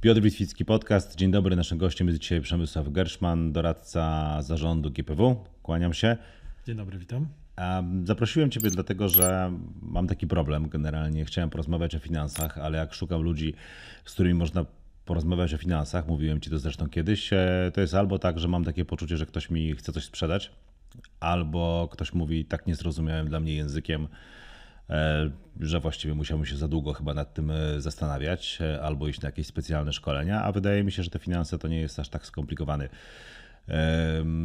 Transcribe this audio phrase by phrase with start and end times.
[0.00, 1.16] Piotr Witwicki Podcast.
[1.16, 5.44] Dzień dobry, naszym gościem jest dzisiaj Przemysław Gerszman, doradca zarządu GPW.
[5.62, 6.16] Kłaniam się.
[6.66, 7.26] Dzień dobry, witam.
[8.04, 11.24] Zaprosiłem Ciebie dlatego, że mam taki problem generalnie.
[11.24, 13.54] Chciałem porozmawiać o finansach, ale jak szukam ludzi,
[14.04, 14.64] z którymi można
[15.04, 18.64] porozmawiać o finansach, mówiłem Ci to zresztą kiedyś, e, to jest albo tak, że mam
[18.64, 20.50] takie poczucie, że ktoś mi chce coś sprzedać,
[21.20, 24.08] albo ktoś mówi tak niezrozumiałym dla mnie językiem,
[25.60, 29.46] że właściwie musiałbym się za długo chyba nad tym e, zastanawiać, albo iść na jakieś
[29.46, 32.88] specjalne szkolenia, a wydaje mi się, że te finanse to nie jest aż tak skomplikowany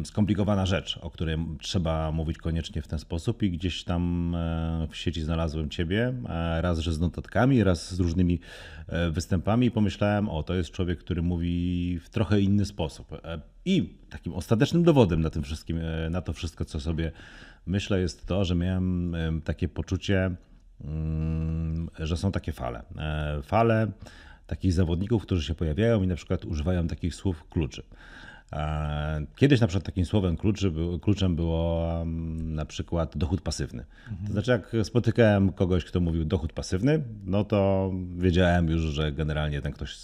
[0.04, 4.96] skomplikowana rzecz, o której trzeba mówić koniecznie w ten sposób i gdzieś tam e, w
[4.96, 8.40] sieci znalazłem Ciebie, e, raz, że z notatkami, raz z różnymi
[8.88, 13.20] e, występami i pomyślałem, o, to jest człowiek, który mówi w trochę inny sposób.
[13.64, 15.80] I takim ostatecznym dowodem na tym wszystkim,
[16.10, 17.12] na to wszystko, co sobie
[17.66, 19.14] myślę, jest to, że miałem
[19.44, 20.30] takie poczucie,
[20.84, 22.82] mm, że są takie fale.
[23.42, 23.92] Fale
[24.46, 27.82] takich zawodników, którzy się pojawiają i na przykład używają takich słów kluczy.
[29.36, 32.04] Kiedyś na przykład takim słowem kluczy, kluczem było
[32.36, 33.84] na przykład dochód pasywny.
[34.26, 39.62] To znaczy jak spotykałem kogoś, kto mówił dochód pasywny, no to wiedziałem już, że generalnie
[39.62, 39.96] ten ktoś,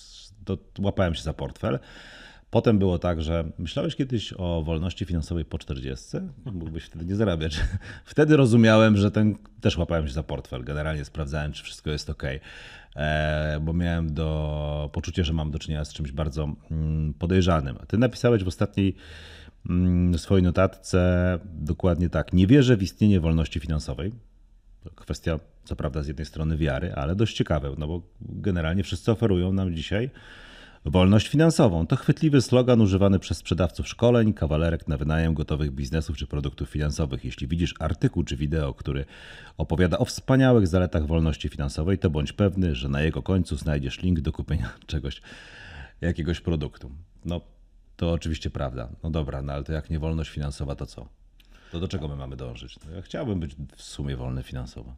[0.45, 1.78] to łapałem się za portfel.
[2.51, 6.17] Potem było tak, że myślałeś kiedyś o wolności finansowej po 40?
[6.45, 7.61] Mógłbyś wtedy nie zarabiać.
[8.05, 10.65] Wtedy rozumiałem, że ten też łapałem się za portfel.
[10.65, 12.23] Generalnie sprawdzałem, czy wszystko jest ok.
[12.97, 17.79] E, bo miałem do, poczucie, że mam do czynienia z czymś bardzo mm, podejrzanym.
[17.89, 18.97] Ty napisałeś w ostatniej
[19.69, 22.33] mm, swojej notatce dokładnie tak.
[22.33, 24.12] Nie wierzę w istnienie wolności finansowej.
[24.95, 29.53] Kwestia, co prawda, z jednej strony wiary, ale dość ciekawe, no bo generalnie wszyscy oferują
[29.53, 30.11] nam dzisiaj
[30.84, 36.27] Wolność finansową to chwytliwy slogan używany przez sprzedawców szkoleń, kawalerek na wynajem gotowych biznesów czy
[36.27, 37.25] produktów finansowych.
[37.25, 39.05] Jeśli widzisz artykuł czy wideo, który
[39.58, 44.20] opowiada o wspaniałych zaletach wolności finansowej, to bądź pewny, że na jego końcu znajdziesz link
[44.20, 45.23] do kupienia czegoś,
[46.01, 46.91] jakiegoś produktu.
[47.25, 47.41] No,
[47.97, 48.89] to oczywiście prawda.
[49.03, 51.08] No dobra, no ale to jak nie wolność finansowa, to co?
[51.73, 52.78] To do czego my mamy dążyć?
[52.86, 54.95] No ja chciałbym być w sumie wolny finansowo.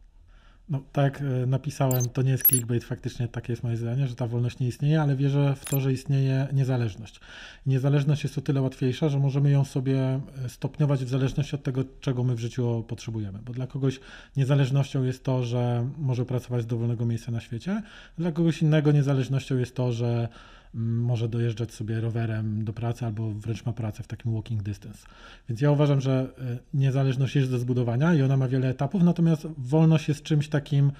[0.69, 4.27] No tak, e, napisałem, to nie jest clickbait, faktycznie takie jest moje zdanie, że ta
[4.27, 7.19] wolność nie istnieje, ale wierzę w to, że istnieje niezależność.
[7.65, 11.83] Niezależność jest o tyle łatwiejsza, że możemy ją sobie e, stopniować w zależności od tego,
[11.99, 13.39] czego my w życiu potrzebujemy.
[13.45, 13.99] Bo dla kogoś
[14.37, 17.83] niezależnością jest to, że może pracować z dowolnego miejsca na świecie,
[18.17, 20.27] dla kogoś innego niezależnością jest to, że
[20.73, 25.07] może dojeżdżać sobie rowerem do pracy albo wręcz ma pracę w takim walking distance.
[25.49, 29.47] Więc ja uważam, że e, niezależność jest do zbudowania i ona ma wiele etapów, natomiast
[29.57, 30.91] wolność jest czymś takim,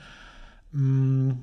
[0.73, 1.35] mm,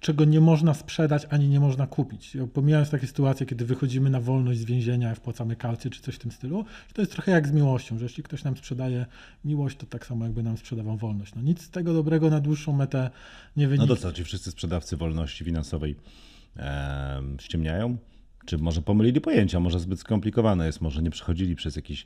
[0.00, 2.36] czego nie można sprzedać ani nie można kupić.
[2.52, 6.32] Pomijając takie sytuacje, kiedy wychodzimy na wolność z więzienia, wpłacamy kaucję czy coś w tym
[6.32, 9.06] stylu, to jest trochę jak z miłością, że jeśli ktoś nam sprzedaje
[9.44, 11.34] miłość, to tak samo jakby nam sprzedawał wolność.
[11.34, 13.10] No nic z tego dobrego na dłuższą metę
[13.56, 13.88] nie wynika.
[13.88, 15.96] No to co, ci wszyscy sprzedawcy wolności finansowej
[16.58, 17.96] e, ściemniają?
[18.46, 22.04] Czy może pomylili pojęcia, może zbyt skomplikowane jest, może nie przechodzili przez jakiś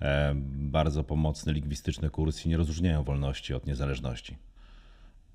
[0.00, 4.36] e, bardzo pomocny lingwistyczny kurs i nie rozróżniają wolności od niezależności?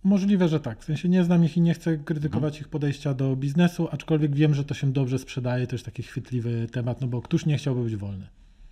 [0.04, 0.82] Możliwe, że tak.
[0.82, 4.54] W sensie nie znam ich i nie chcę krytykować ich podejścia do biznesu, aczkolwiek wiem,
[4.54, 7.84] że to się dobrze sprzedaje, to jest taki chwytliwy temat, no bo któż nie chciałby
[7.84, 8.28] być wolny?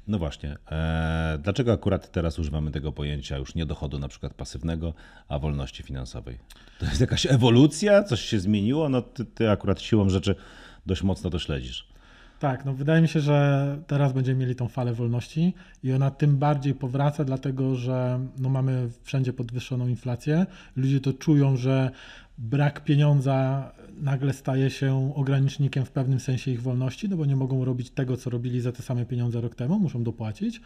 [0.10, 0.58] No właśnie.
[0.72, 4.94] Eee, dlaczego akurat teraz używamy tego pojęcia już nie dochodu na przykład pasywnego,
[5.28, 6.40] a wolności finansowej?
[6.80, 8.04] To jest jakaś ewolucja?
[8.04, 8.90] Coś się zmieniło?
[8.90, 10.36] No ty, ty akurat siłą rzeczy
[10.86, 11.88] dość mocno to śledzisz.
[12.40, 16.38] Tak, no wydaje mi się, że teraz będziemy mieli tą falę wolności i ona tym
[16.38, 20.46] bardziej powraca, dlatego że no mamy wszędzie podwyższoną inflację.
[20.76, 21.92] Ludzie to czują, że
[22.38, 27.66] brak pieniądza nagle staje się ogranicznikiem w pewnym sensie ich wolności, no bo nie mogą
[27.66, 30.62] robić tego, co robili za te same pieniądze rok temu, muszą dopłacić.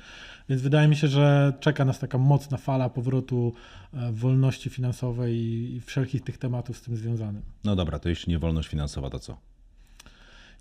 [0.50, 3.54] Więc wydaje mi się, że czeka nas taka mocna fala powrotu
[3.94, 5.38] e, wolności finansowej
[5.76, 7.44] i wszelkich tych tematów z tym związanych.
[7.64, 9.53] No dobra, to jeśli nie wolność finansowa, to co?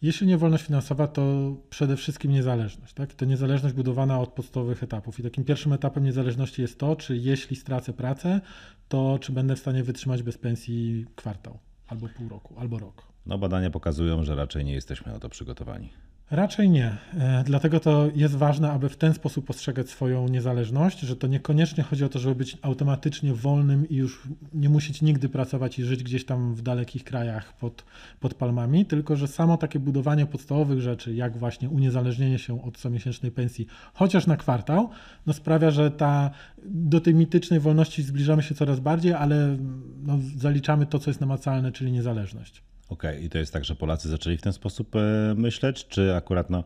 [0.03, 2.95] Jeśli nie wolność finansowa, to przede wszystkim niezależność.
[2.95, 3.15] Tak?
[3.15, 5.21] To niezależność budowana od podstawowych etapów.
[5.21, 8.41] I takim pierwszym etapem niezależności jest to, czy jeśli stracę pracę,
[8.89, 13.03] to czy będę w stanie wytrzymać bez pensji kwartał, albo pół roku, albo rok.
[13.27, 15.91] No badania pokazują, że raczej nie jesteśmy na to przygotowani.
[16.33, 16.97] Raczej nie.
[17.19, 21.85] E, dlatego to jest ważne, aby w ten sposób postrzegać swoją niezależność, że to niekoniecznie
[21.85, 24.23] chodzi o to, żeby być automatycznie wolnym i już
[24.55, 27.85] nie musieć nigdy pracować i żyć gdzieś tam w dalekich krajach pod,
[28.21, 33.33] pod palmami, tylko że samo takie budowanie podstawowych rzeczy, jak właśnie uniezależnienie się od comiesięcznej
[33.33, 34.91] pensji, chociaż na kwartał,
[35.27, 36.31] no sprawia, że ta,
[36.65, 39.57] do tej mitycznej wolności zbliżamy się coraz bardziej, ale
[40.03, 42.72] no, zaliczamy to, co jest namacalne, czyli niezależność.
[42.89, 43.25] Okej, okay.
[43.25, 46.65] i to jest tak, że Polacy zaczęli w ten sposób e, myśleć, czy akurat no,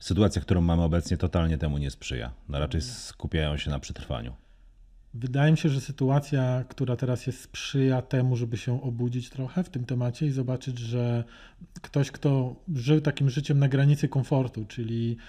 [0.00, 2.32] sytuacja, którą mamy obecnie, totalnie temu nie sprzyja?
[2.48, 4.34] No, raczej skupiają się na przetrwaniu.
[5.14, 9.68] Wydaje mi się, że sytuacja, która teraz jest, sprzyja temu, żeby się obudzić trochę w
[9.68, 11.24] tym temacie i zobaczyć, że
[11.82, 15.24] ktoś, kto żył takim życiem na granicy komfortu, czyli Mm,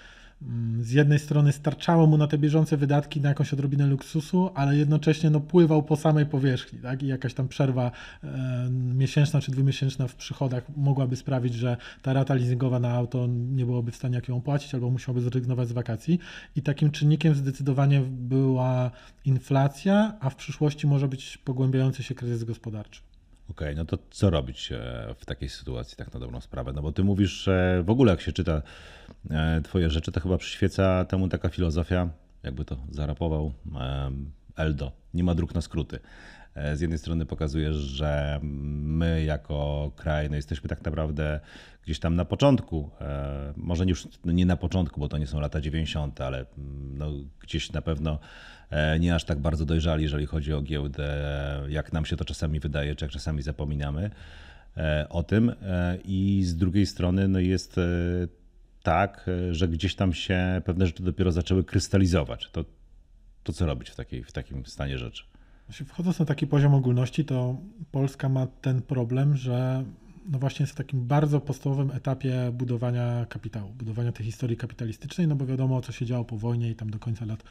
[0.80, 5.30] z jednej strony starczało mu na te bieżące wydatki na jakąś odrobinę luksusu, ale jednocześnie
[5.30, 7.04] no, pływał po samej powierzchni, tak?
[7.04, 7.92] I jakaś tam przerwa
[8.24, 13.66] e, miesięczna czy dwumiesięczna w przychodach mogłaby sprawić, że ta rata leasingowa na auto nie
[13.66, 16.20] byłoby w stanie jak ją opłacić, albo musiałby zrezygnować z wakacji.
[16.56, 18.92] I takim czynnikiem zdecydowanie była
[19.26, 23.02] inflacja, a w przyszłości może być pogłębiający się kryzys gospodarczy.
[23.50, 26.74] Okej, okay, no to co robić e, w takiej sytuacji, tak na dobrą sprawę?
[26.74, 28.62] No bo ty mówisz, że w ogóle jak się czyta
[29.64, 32.10] twoje rzeczy, to chyba przyświeca temu taka filozofia,
[32.44, 33.54] jakby to zarapował
[34.56, 36.00] Eldo, nie ma dróg na skróty.
[36.56, 41.40] E, z jednej strony pokazujesz, że my jako kraj no jesteśmy tak naprawdę
[41.84, 42.90] gdzieś tam na początku,
[43.56, 47.72] może już nie na początku, bo to nie są lata 90., ale mm, no gdzieś
[47.72, 48.20] na pewno
[48.70, 51.10] E, nie aż tak bardzo dojrzali, jeżeli chodzi o giełdę,
[51.70, 54.10] jak nam się to czasami wydaje, czy jak czasami zapominamy
[54.78, 55.50] e, o tym.
[55.62, 57.80] E, I z drugiej strony no jest
[58.88, 62.50] tak, że gdzieś tam się pewne rzeczy dopiero zaczęły krystalizować.
[62.52, 62.66] To,
[63.44, 65.24] to co robić w, takiej, w takim stanie rzeczy?
[65.86, 67.58] Wchodząc na taki poziom ogólności, to
[67.92, 69.84] Polska ma ten problem, że
[70.32, 75.36] no właśnie jest w takim bardzo podstawowym etapie budowania kapitału, budowania tej historii kapitalistycznej, no
[75.36, 77.44] bo wiadomo, co się działo po wojnie i tam do końca lat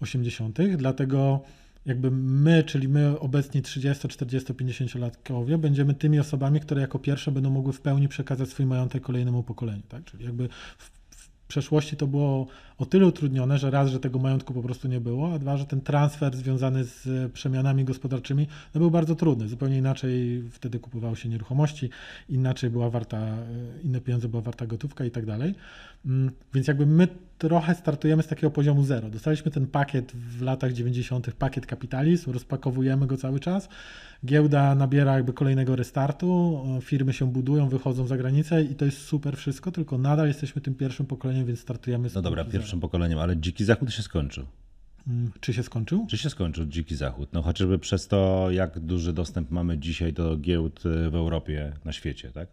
[0.00, 1.40] 80., dlatego
[1.86, 7.32] jakby my, czyli my obecni 30, 40, 50 latkowie, będziemy tymi osobami, które jako pierwsze
[7.32, 10.04] będą mogły w pełni przekazać swój majątek kolejnemu pokoleniu, tak?
[10.04, 10.48] Czyli jakby
[10.78, 12.46] w, w przeszłości to było
[12.78, 15.66] o tyle utrudnione, że raz, że tego majątku po prostu nie było, a dwa, że
[15.66, 19.48] ten transfer związany z przemianami gospodarczymi no był bardzo trudny.
[19.48, 21.90] Zupełnie inaczej wtedy kupowało się nieruchomości,
[22.28, 23.36] inaczej była warta,
[23.82, 25.54] inne pieniądze była warta gotówka i tak dalej.
[26.06, 27.08] Mm, więc jakby my
[27.40, 29.10] trochę startujemy z takiego poziomu zero.
[29.10, 33.68] Dostaliśmy ten pakiet w latach 90., pakiet kapitalizm, rozpakowujemy go cały czas.
[34.24, 39.36] Giełda nabiera jakby kolejnego restartu, firmy się budują, wychodzą za granicę i to jest super
[39.36, 43.36] wszystko, tylko nadal jesteśmy tym pierwszym pokoleniem, więc startujemy z No dobra, pierwszym pokoleniem, ale
[43.36, 44.46] Dziki Zachód się skończył.
[45.08, 46.06] Mm, czy się skończył?
[46.06, 47.28] Czy się skończył Dziki Zachód?
[47.32, 52.30] No chociażby przez to, jak duży dostęp mamy dzisiaj do giełd w Europie, na świecie,
[52.30, 52.48] tak?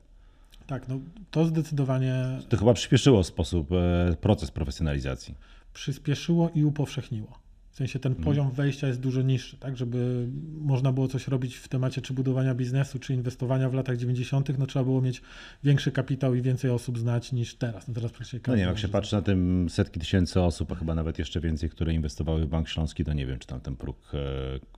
[0.67, 0.99] Tak, no
[1.31, 2.39] to zdecydowanie.
[2.49, 5.35] To chyba przyspieszyło sposób, e, proces profesjonalizacji.
[5.73, 7.47] Przyspieszyło i upowszechniło.
[7.71, 8.25] W sensie ten mhm.
[8.25, 9.77] poziom wejścia jest dużo niższy, tak?
[9.77, 10.27] Żeby
[10.61, 14.65] można było coś robić w temacie czy budowania biznesu, czy inwestowania w latach 90., no
[14.67, 15.21] trzeba było mieć
[15.63, 17.87] większy kapitał i więcej osób znać niż teraz.
[17.87, 18.11] No teraz
[18.47, 21.69] No nie, jak się patrzy na tym setki tysięcy osób, a chyba nawet jeszcze więcej,
[21.69, 24.19] które inwestowały w Bank Śląski, to nie wiem, czy tam ten próg e,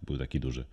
[0.05, 0.65] był taki duży.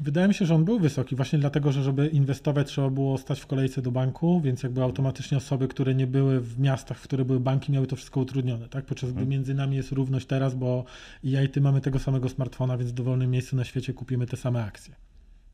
[0.00, 3.40] Wydaje mi się, że on był wysoki, właśnie dlatego, że żeby inwestować trzeba było stać
[3.40, 7.26] w kolejce do banku, więc jakby automatycznie osoby, które nie były w miastach, w których
[7.26, 8.84] były banki, miały to wszystko utrudnione, tak?
[8.84, 9.28] Podczas gdy mhm.
[9.28, 10.84] między nami jest równość teraz, bo
[11.24, 14.36] ja i ty mamy tego samego smartfona, więc w dowolnym miejscu na świecie kupimy te
[14.36, 15.07] same akcje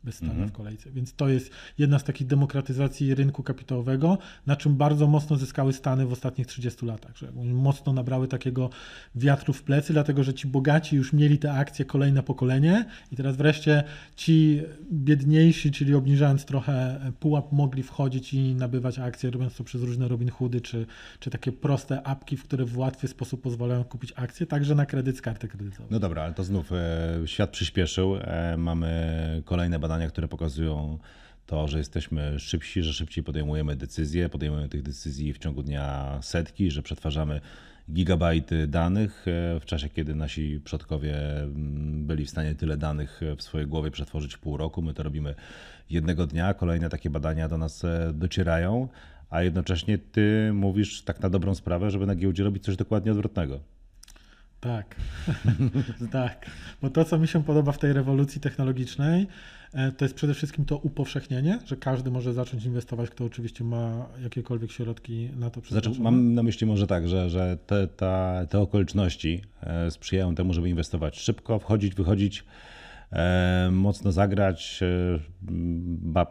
[0.04, 0.48] bez stania mhm.
[0.48, 0.90] w kolejce.
[0.90, 6.06] Więc to jest jedna z takich demokratyzacji rynku kapitałowego, na czym bardzo mocno zyskały Stany
[6.06, 8.70] w ostatnich 30 latach, że mocno nabrały takiego
[9.14, 13.36] wiatru w plecy, dlatego że ci bogaci już mieli te akcje kolejne pokolenie i teraz
[13.36, 13.84] wreszcie
[14.16, 14.62] ci
[14.92, 20.30] biedniejsi, czyli obniżając trochę pułap, mogli wchodzić i nabywać akcje, robiąc to przez różne Robin
[20.30, 20.86] Hoody, czy,
[21.20, 25.16] czy takie proste apki, w które w łatwy sposób pozwalają kupić akcje, także na kredyt
[25.16, 25.86] z karty kredytowej.
[25.90, 30.98] No dobra, ale to znów e, świat przyspieszył, e, mamy kolejne badania badania, które pokazują
[31.46, 36.70] to, że jesteśmy szybsi, że szybciej podejmujemy decyzje, podejmujemy tych decyzji w ciągu dnia setki,
[36.70, 37.40] że przetwarzamy
[37.90, 43.42] gigabajty danych e, w czasie, kiedy nasi przodkowie mm, byli w stanie tyle danych w
[43.42, 44.82] swojej głowie przetworzyć w pół roku.
[44.82, 45.34] My to robimy
[45.90, 46.54] jednego dnia.
[46.54, 48.88] Kolejne takie badania do nas e, docierają,
[49.30, 53.60] a jednocześnie ty mówisz tak na dobrą sprawę, żeby na giełdzie robić coś dokładnie odwrotnego.
[54.60, 54.96] Tak,
[56.12, 56.46] tak.
[56.82, 59.26] Bo to, co mi się podoba w tej rewolucji technologicznej,
[59.96, 64.72] to jest przede wszystkim to upowszechnienie, że każdy może zacząć inwestować, kto oczywiście ma jakiekolwiek
[64.72, 65.94] środki na to przeznaczone.
[65.94, 70.54] Znaczy, mam na myśli może tak, że, że te, ta, te okoliczności e, sprzyjają temu,
[70.54, 72.44] żeby inwestować szybko, wchodzić, wychodzić,
[73.12, 74.80] e, mocno zagrać,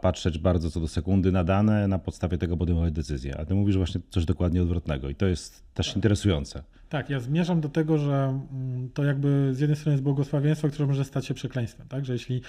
[0.01, 3.37] patrzeć bardzo co do sekundy na dane, na podstawie tego podejmować decyzje.
[3.37, 5.95] A ty mówisz właśnie coś dokładnie odwrotnego i to jest też tak.
[5.95, 6.63] interesujące.
[6.89, 10.87] Tak, ja zmierzam do tego, że mm, to jakby z jednej strony jest błogosławieństwo, które
[10.87, 12.05] może stać się przekleństwem, tak?
[12.05, 12.41] Że jeśli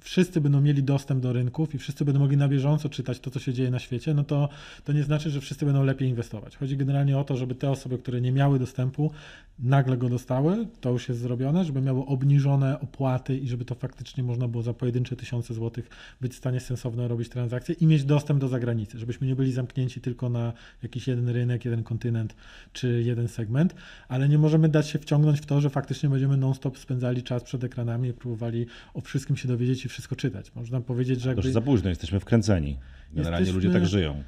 [0.00, 3.40] wszyscy będą mieli dostęp do rynków i wszyscy będą mogli na bieżąco czytać to, co
[3.40, 4.48] się dzieje na świecie, no to
[4.84, 6.56] to nie znaczy, że wszyscy będą lepiej inwestować.
[6.56, 9.10] Chodzi generalnie o to, żeby te osoby, które nie miały dostępu,
[9.58, 14.24] nagle go dostały, to już jest zrobione, żeby miały obniżone opłaty i żeby to faktycznie
[14.24, 15.88] można było za pojedyncze tysiące złotych
[16.20, 20.00] być w stanie sensownie robić transakcje i mieć dostęp do zagranicy, żebyśmy nie byli zamknięci
[20.00, 20.52] tylko na
[20.82, 22.36] jakiś jeden rynek, jeden kontynent
[22.72, 23.74] czy jeden segment,
[24.08, 27.64] ale nie możemy dać się wciągnąć w to, że faktycznie będziemy non-stop spędzali czas przed
[27.64, 30.52] ekranami i próbowali o wszystkim się dowiedzieć i wszystko czytać.
[30.54, 31.42] Można powiedzieć, że jakby...
[31.42, 32.78] To już za późno, jesteśmy wkręceni.
[33.12, 34.22] Generalnie Jesteśmy- ludzie tak żyją.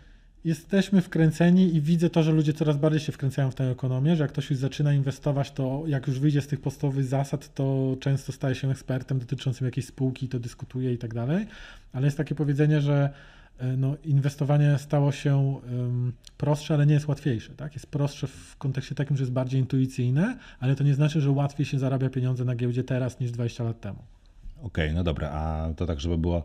[0.44, 4.22] jesteśmy wkręceni i widzę to, że ludzie coraz bardziej się wkręcają w tę ekonomię, że
[4.24, 8.32] jak ktoś już zaczyna inwestować, to jak już wyjdzie z tych podstawowych zasad, to często
[8.32, 11.46] staje się ekspertem dotyczącym jakiejś spółki, to dyskutuje i tak dalej.
[11.92, 13.10] Ale jest takie powiedzenie, że
[13.58, 17.52] e, no, inwestowanie stało się em, prostsze, ale nie jest łatwiejsze.
[17.54, 17.74] Tak?
[17.74, 21.66] Jest prostsze w kontekście takim, że jest bardziej intuicyjne, ale to nie znaczy, że łatwiej
[21.66, 23.98] się zarabia pieniądze na giełdzie teraz niż 20 lat temu.
[24.62, 26.42] Okej, no dobra, a to tak, żeby było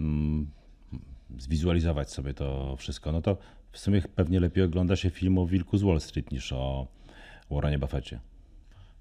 [0.00, 0.46] mm,
[1.38, 3.36] zwizualizować sobie to wszystko, no to
[3.72, 6.86] w sumie pewnie lepiej ogląda się film o Wilku z Wall Street niż o
[7.50, 8.18] Warrenie Buffetcie.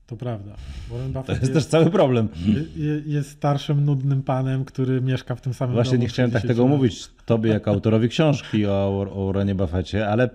[0.07, 0.55] To prawda.
[0.89, 2.29] Warren To Buffett jest też cały problem.
[2.45, 6.31] je- je- jest starszym, nudnym panem, który mieszka w tym samym Właśnie domu nie chciałem
[6.31, 6.77] tak 60 tego lat.
[6.77, 10.29] mówić tobie jako autorowi książki o, o Warrenie Buffetcie, ale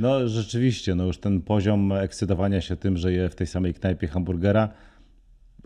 [0.00, 4.08] no rzeczywiście, no już ten poziom ekscytowania się tym, że je w tej samej knajpie
[4.08, 4.68] hamburgera,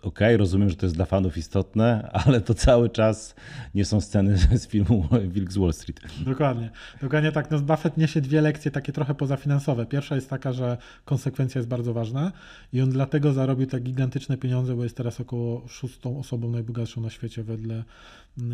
[0.03, 3.35] okej, rozumiem, że to jest dla fanów istotne, ale to cały czas
[3.75, 6.01] nie są sceny z filmu Wilk z Wall Street.
[6.25, 6.71] Dokładnie.
[7.03, 7.51] Dokładnie tak.
[7.51, 9.87] No, Buffett niesie dwie lekcje takie trochę pozafinansowe.
[9.87, 12.33] Pierwsza jest taka, że konsekwencja jest bardzo ważna
[12.73, 17.11] i on dlatego zarobił te gigantyczne pieniądze, bo jest teraz około szóstą osobą najbogatszą na
[17.11, 17.85] świecie wedle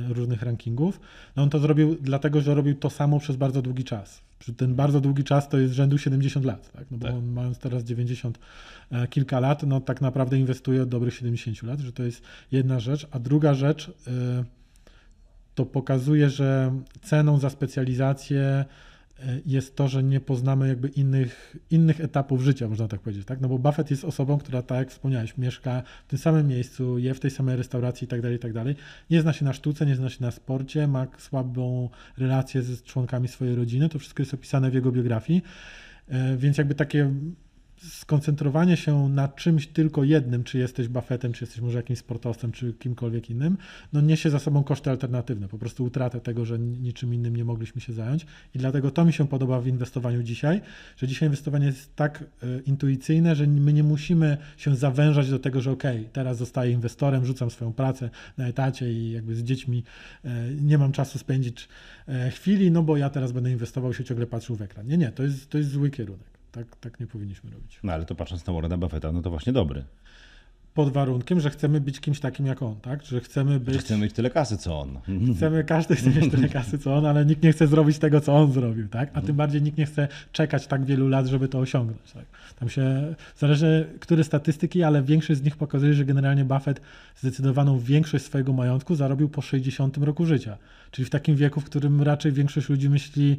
[0.09, 1.00] różnych rankingów.
[1.37, 4.23] No on to zrobił dlatego, że robił to samo przez bardzo długi czas.
[4.57, 6.90] Ten bardzo długi czas to jest rzędu 70 lat, tak?
[6.90, 7.16] No bo Tak.
[7.16, 8.38] on mając teraz 90
[8.90, 12.81] e, kilka lat, no tak naprawdę inwestuje od dobrych 70 lat, że to jest jedna
[12.81, 13.07] rzecz.
[13.11, 14.45] A druga rzecz, e,
[15.55, 18.64] to pokazuje, że ceną za specjalizację
[19.46, 23.40] jest to, że nie poznamy jakby innych, innych etapów życia, można tak powiedzieć, tak?
[23.40, 27.14] No bo Buffett jest osobą, która, tak jak wspomniałeś, mieszka w tym samym miejscu, je
[27.14, 28.75] w tej samej restauracji i tak dalej, i tak dalej.
[29.11, 33.28] Nie zna się na sztuce, nie zna się na sporcie, ma słabą relację z członkami
[33.28, 35.42] swojej rodziny, to wszystko jest opisane w jego biografii,
[36.08, 37.12] E, więc jakby takie
[37.83, 42.73] skoncentrowanie się na czymś tylko jednym, czy jesteś Buffettem, czy jesteś może jakimś sportowcem, czy
[42.73, 43.56] kimkolwiek innym,
[43.92, 47.80] no niesie za sobą koszty alternatywne, po prostu utratę tego, że niczym innym nie mogliśmy
[47.80, 50.61] się zająć i dlatego to mi się podoba w inwestowaniu dzisiaj,
[50.97, 55.61] że dzisiaj inwestowanie jest tak e, intuicyjne, że my nie musimy się zawężać do tego,
[55.61, 59.85] że okej, teraz zostaję inwestorem, rzucam swoją pracę na etacie i jakby z dziećmi
[60.25, 61.68] e, nie mam czasu spędzić
[62.09, 64.87] e, chwili, no bo ja teraz będę inwestował się ciągle patrzył w ekran.
[64.87, 66.36] Nie, nie, to jest, to jest zły kierunek.
[66.57, 67.79] Tak, tak nie powinniśmy robić.
[67.83, 69.85] No ale to patrząc na Warrena Buffetta, no to właśnie dobry.
[70.75, 73.05] Pod warunkiem, że chcemy być kimś takim jak on, tak?
[73.05, 73.75] Że chcemy być.
[73.75, 74.99] Że chcemy mieć tyle kasy, co on.
[75.37, 78.37] Chcemy, każdy chce mieć tyle kasy co on, ale nikt nie chce zrobić tego, co
[78.37, 79.11] on zrobił, tak?
[79.15, 82.13] A tym bardziej nikt nie chce czekać tak wielu lat, żeby to osiągnąć.
[82.13, 82.25] Tak?
[82.59, 86.81] Tam się zależy, które statystyki, ale większość z nich pokazuje, że generalnie Buffett
[87.17, 90.57] zdecydowaną większość swojego majątku zarobił po 60 roku życia.
[90.91, 93.37] Czyli w takim wieku, w którym raczej większość ludzi myśli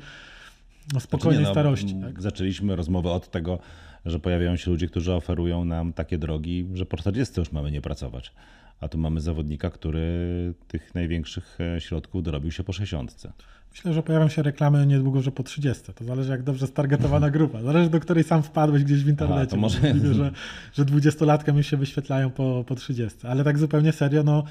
[0.96, 1.96] o spokojnej Znaczy nie, no, starości.
[2.02, 2.22] Tak?
[2.22, 3.60] Zaczęliśmy rozmowę od tego,
[4.06, 7.82] że pojawiają się ludzie, którzy oferują nam takie drogi, że po 40 już mamy nie
[7.82, 8.34] pracować.
[8.80, 13.28] A tu mamy zawodnika, który tych największych e, środków dorobił się po 60.
[13.72, 15.84] Myślę, że pojawią się reklamy niedługo, że po 30.
[15.94, 17.62] To zależy, jak dobrze stargetowana grupa.
[17.62, 19.42] Zależy, do której sam wpadłeś gdzieś w internecie.
[19.42, 20.32] Aha, to może- Możliwe, że,
[20.76, 23.28] że 20-latkom już się wyświetlają po, po 30.
[23.28, 24.44] Ale tak zupełnie serio, no,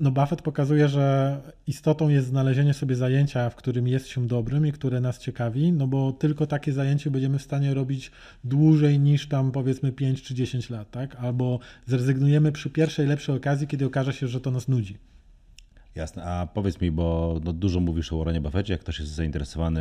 [0.00, 1.36] no Buffett pokazuje, że
[1.66, 5.86] istotą jest znalezienie sobie zajęcia, w którym jest się dobrym i które nas ciekawi, no
[5.86, 8.10] bo tylko takie zajęcie będziemy w stanie robić
[8.44, 11.16] dłużej niż tam powiedzmy 5 czy 10 lat, tak?
[11.16, 14.96] Albo zrezygnujemy przy pierwszej lepszej okazji, kiedy okaże się, że to nas nudzi.
[15.94, 19.80] Jasne, a powiedz mi, bo no, dużo mówisz o Warrenie Buffetcie, jak ktoś jest zainteresowany,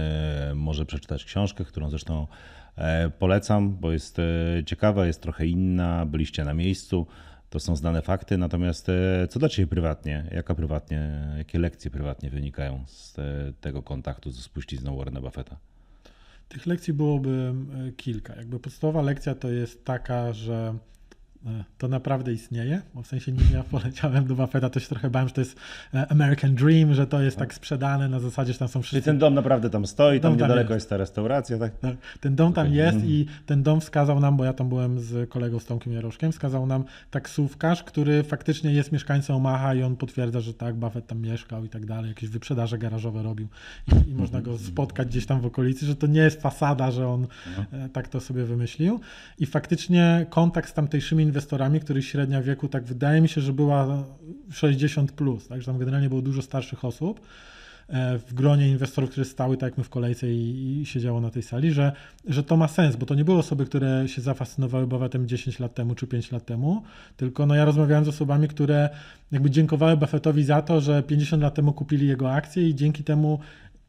[0.55, 2.27] może przeczytać książkę, którą zresztą
[2.75, 4.23] e, polecam, bo jest e,
[4.65, 7.07] ciekawa, jest trochę inna, byliście na miejscu,
[7.49, 12.29] to są znane fakty, natomiast e, co dla Ciebie prywatnie, jaka prywatnie, jakie lekcje prywatnie
[12.29, 13.15] wynikają z
[13.61, 15.57] tego kontaktu ze spuścizną Warrena Buffetta?
[16.47, 17.53] Tych lekcji byłoby
[17.97, 18.35] kilka.
[18.35, 20.77] Jakby podstawowa lekcja to jest taka, że
[21.77, 25.27] to naprawdę istnieje, bo w sensie nim ja poleciałem do Buffetta, to się trochę bałem,
[25.27, 25.55] że to jest
[25.93, 29.05] e, American Dream, że to jest tak sprzedane na zasadzie, że tam są Czyli wszyscy...
[29.05, 30.83] ten dom naprawdę tam stoi, tam tam niedaleko jest.
[30.83, 31.79] jest ta restauracja, tak?
[31.79, 32.77] Tak, Ten dom tam Okej.
[32.77, 33.11] jest Mhm.
[33.13, 36.65] i ten dom wskazał nam, bo ja tam byłem z kolegą z Tomkiem Jaroszkiem, wskazał
[36.65, 41.65] nam taksówkarz, który faktycznie jest mieszkańcem Omaha i on potwierdza, że tak, Buffett tam mieszkał
[41.65, 43.47] i tak dalej, jakieś wyprzedaże garażowe robił
[44.07, 47.07] i, i można go spotkać gdzieś tam w okolicy, że to nie jest fasada, że
[47.07, 47.27] on
[47.73, 48.99] e, tak to sobie wymyślił
[49.39, 54.03] i faktycznie kontakt z tamtejszymi inwestorami, których średnia wieku, tak wydaje mi się, że była
[54.51, 57.19] 60 plus, tak, że tam generalnie było dużo starszych osób
[57.89, 61.29] e, w gronie inwestorów, którzy stały tak jak my w kolejce i, i siedziało na
[61.29, 61.91] tej sali, że,
[62.27, 65.73] że to ma sens, bo to nie były osoby, które się zafascynowały Buffettem 10 lat
[65.73, 66.83] temu czy 5 lat temu,
[67.17, 68.89] tylko no ja rozmawiałem z osobami, które
[69.31, 73.39] jakby dziękowały Buffettowi za to, że 50 lat temu kupili jego akcje i dzięki temu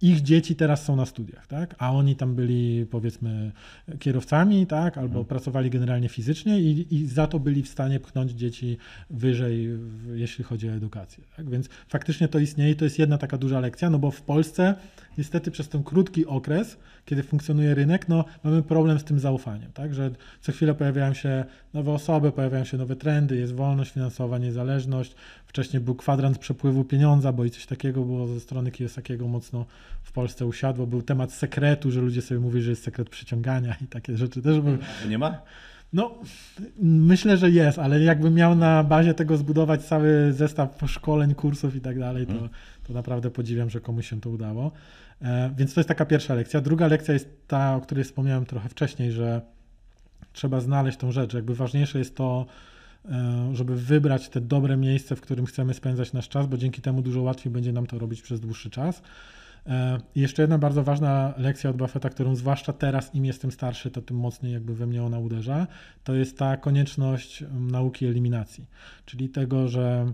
[0.02, 1.75] ich dzieci teraz są na studiach, tak?
[1.78, 3.52] A oni tam byli powiedzmy
[3.99, 4.99] kierowcami, tak?
[4.99, 5.26] Albo hmm.
[5.26, 8.76] pracowali generalnie fizycznie i, i za to byli w stanie pchnąć dzieci
[9.11, 9.69] wyżej,
[10.14, 11.25] jeśli chodzi o edukację.
[11.37, 11.50] Tak?
[11.50, 14.75] Więc faktycznie to istnieje i to jest jedna taka duża lekcja, no bo w Polsce
[15.19, 19.95] niestety przez ten krótki okres, kiedy funkcjonuje rynek, no mamy problem z tym zaufaniem, tak?
[19.95, 25.14] Że co chwilę pojawiają się nowe osoby, pojawiają się nowe trendy, jest wolność finansowa, niezależność.
[25.47, 29.67] Wcześniej był kwadrans przepływu pieniądza, bo i coś takiego było ze strony Kiyosakiego mocno
[30.02, 30.87] w Polsce usiadło.
[30.87, 34.61] Był temat sekretu, że ludzie sobie mówili, że jest sekret przyciągania i takie rzeczy też
[34.61, 34.79] były.
[35.09, 35.43] Nie ma?
[35.93, 36.14] No,
[36.83, 41.81] myślę, że jest, ale jakbym miał na bazie tego zbudować cały zestaw szkoleń, kursów i
[41.81, 42.50] tak dalej, to, hmm.
[42.91, 44.73] To naprawdę podziwiam, że komuś się to udało.
[45.23, 46.61] E, więc to jest taka pierwsza lekcja.
[46.61, 49.41] Druga lekcja jest ta, o której wspomniałem trochę wcześniej, że
[50.33, 51.35] trzeba znaleźć tą rzecz.
[51.35, 52.47] Jakby ważniejsze jest to,
[53.05, 57.03] e, żeby wybrać te dobre miejsce, w którym chcemy spędzać nasz czas, bo dzięki temu
[57.03, 59.03] dużo łatwiej będzie nam to robić przez dłuższy czas.
[59.67, 63.91] E, I jeszcze jedna bardzo ważna lekcja od Buffetta, którą zwłaszcza teraz, im jestem starszy,
[63.91, 65.67] to tym mocniej jakby we mnie ona uderza,
[66.05, 68.67] to jest ta konieczność nauki eliminacji,
[69.05, 70.13] czyli tego, że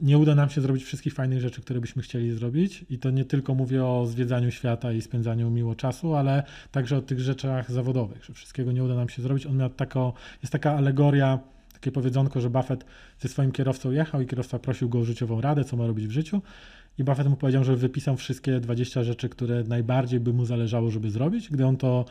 [0.00, 2.84] nie uda nam się zrobić wszystkich fajnych rzeczy, które byśmy chcieli zrobić.
[2.90, 7.02] I to nie tylko mówię o zwiedzaniu świata i spędzaniu miło czasu, ale także o
[7.02, 9.46] tych rzeczach zawodowych, że wszystkiego nie uda nam się zrobić.
[9.46, 10.12] On miał taką,
[10.42, 11.38] jest taka alegoria,
[11.72, 12.84] takie powiedzonko, że Buffett
[13.18, 16.10] ze swoim kierowcą jechał i kierowca prosił go o życiową radę, co ma robić w
[16.10, 16.42] życiu.
[16.98, 21.10] I Buffett mu powiedział, że wypisał wszystkie 20 rzeczy, które najbardziej by mu zależało, żeby
[21.10, 21.48] zrobić.
[21.50, 22.04] Gdy on to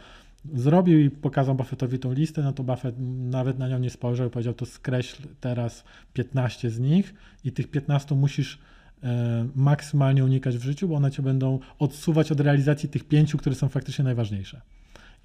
[0.53, 2.95] zrobił i pokazał Buffettowi tą listę, no to Buffett
[3.29, 5.83] nawet na nią nie spojrzał i powiedział, to skreśl teraz
[6.13, 8.59] 15 z nich i tych 15 musisz
[9.03, 13.55] e, maksymalnie unikać w życiu, bo one cię będą odsuwać od realizacji tych pięciu, które
[13.55, 14.61] są faktycznie najważniejsze.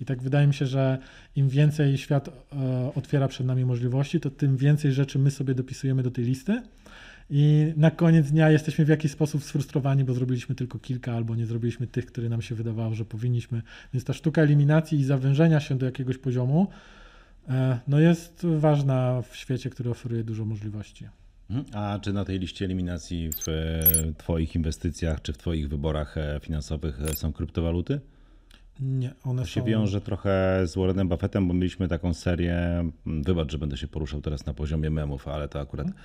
[0.00, 0.98] I tak wydaje mi się, że
[1.36, 6.02] im więcej świat e, otwiera przed nami możliwości, to tym więcej rzeczy my sobie dopisujemy
[6.02, 6.62] do tej listy
[7.30, 11.46] i na koniec dnia jesteśmy w jakiś sposób sfrustrowani, bo zrobiliśmy tylko kilka albo nie
[11.46, 13.62] zrobiliśmy tych, które nam się wydawało, że powinniśmy.
[13.94, 16.66] Więc ta sztuka eliminacji i zawężenia się do jakiegoś poziomu
[17.48, 21.08] e, no jest ważna w świecie, który oferuje dużo możliwości.
[21.50, 21.84] Mhm.
[21.84, 23.82] A czy na tej liście eliminacji w e,
[24.18, 28.00] Twoich inwestycjach czy w Twoich wyborach e, finansowych są kryptowaluty?
[28.80, 29.66] Nie, one to się są...
[29.66, 34.46] wiąże trochę z Warrenem Buffettem, bo mieliśmy taką serię, wybacz, że będę się poruszał teraz
[34.46, 36.04] na poziomie memów, ale to akurat hmm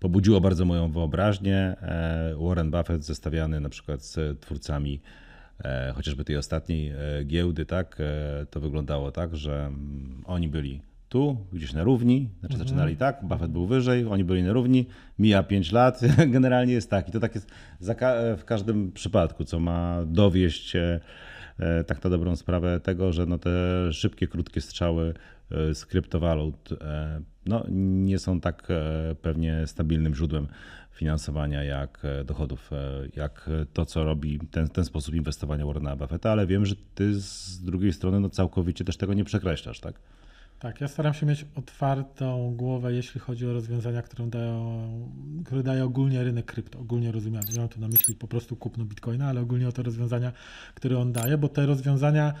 [0.00, 1.56] pobudziło bardzo moją wyobraźnię.
[1.56, 5.00] E, Warren Buffett zestawiany na przykład z twórcami
[5.64, 7.98] e, chociażby tej ostatniej e, giełdy, tak,
[8.50, 12.68] to wyglądało tak, że mm, oni byli tu, gdzieś na równi, znaczy mhm.
[12.68, 14.86] zaczynali tak, Buffett był wyżej, oni byli na równi,
[15.18, 16.00] mija 5 lat,
[16.36, 17.50] generalnie jest tak i to tak jest
[18.38, 20.76] w każdym przypadku, co ma dowieść
[21.86, 23.50] tak na dobrą sprawę tego, że no te
[23.92, 25.14] szybkie, krótkie strzały
[25.50, 26.70] z kryptowalut
[27.46, 30.46] no, nie są tak e, pewnie stabilnym źródłem
[30.92, 32.76] finansowania jak e, dochodów, e,
[33.16, 37.62] jak to, co robi ten, ten sposób inwestowania Warrena Buffetta, ale wiem, że ty z
[37.62, 39.94] drugiej strony no, całkowicie też tego nie przekreślasz, tak?
[40.58, 44.88] Tak, ja staram się mieć otwartą głowę, jeśli chodzi o rozwiązania, które dają,
[45.44, 47.46] które daje ogólnie rynek krypto, ogólnie rozumiany.
[47.52, 50.32] Nie mam tu na myśli po prostu kupno bitcoina, ale ogólnie o te rozwiązania,
[50.74, 52.34] które on daje, bo te rozwiązania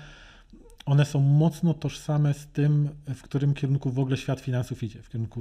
[0.86, 5.08] one są mocno tożsame z tym, w którym kierunku w ogóle świat finansów idzie, w
[5.08, 5.40] kierunku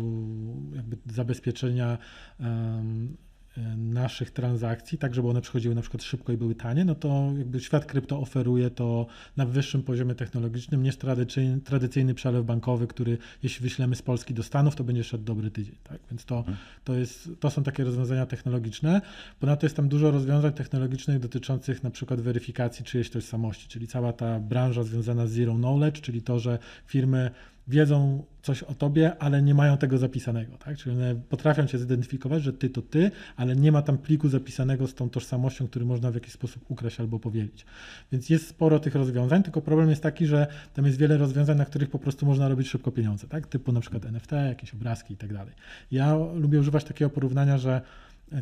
[0.76, 1.98] jakby zabezpieczenia
[2.40, 3.18] um,
[3.78, 7.60] naszych transakcji, tak żeby one przychodziły na przykład szybko i były tanie, no to jakby
[7.60, 13.64] świat krypto oferuje to na wyższym poziomie technologicznym niż tradycyjny, tradycyjny przelew bankowy, który jeśli
[13.64, 15.76] wyślemy z Polski do Stanów, to będzie szedł dobry tydzień.
[15.84, 16.00] Tak?
[16.12, 16.58] Więc to, mhm.
[16.84, 19.02] to, jest, to są takie rozwiązania technologiczne.
[19.40, 24.40] Ponadto jest tam dużo rozwiązań technologicznych dotyczących na przykład weryfikacji czyjejś tożsamości, czyli cała ta
[24.40, 27.32] branża związana z zero knowledge, czyli to, że firmy
[27.68, 30.78] wiedzą coś o tobie, ale nie mają tego zapisanego, tak?
[30.78, 34.88] Czyli one potrafią cię zidentyfikować, że ty to ty, ale nie ma tam pliku zapisanego
[34.88, 37.66] z tą tożsamością, który można w jakiś sposób ukraść albo powielić.
[38.12, 41.66] Więc jest sporo tych rozwiązań, tylko problem jest taki, że tam jest wiele rozwiązań, na
[41.66, 43.48] których po prostu można robić szybko pieniądze, tak?
[43.48, 45.54] Typu na przykład NFT, jakieś obrazki i tak dalej.
[45.92, 47.82] Ja lubię używać takiego porównania, że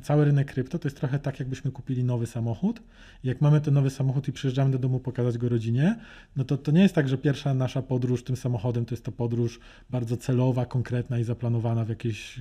[0.02, 2.82] cały rynek krypto to jest trochę tak, jakbyśmy kupili nowy samochód.
[3.24, 5.96] Jak mamy ten nowy samochód i przyjeżdżamy do domu pokazać go rodzinie,
[6.36, 9.12] no to to nie jest tak, że pierwsza nasza podróż tym samochodem to jest to
[9.12, 12.40] podróż bardzo celowa, konkretna i zaplanowana w jakieś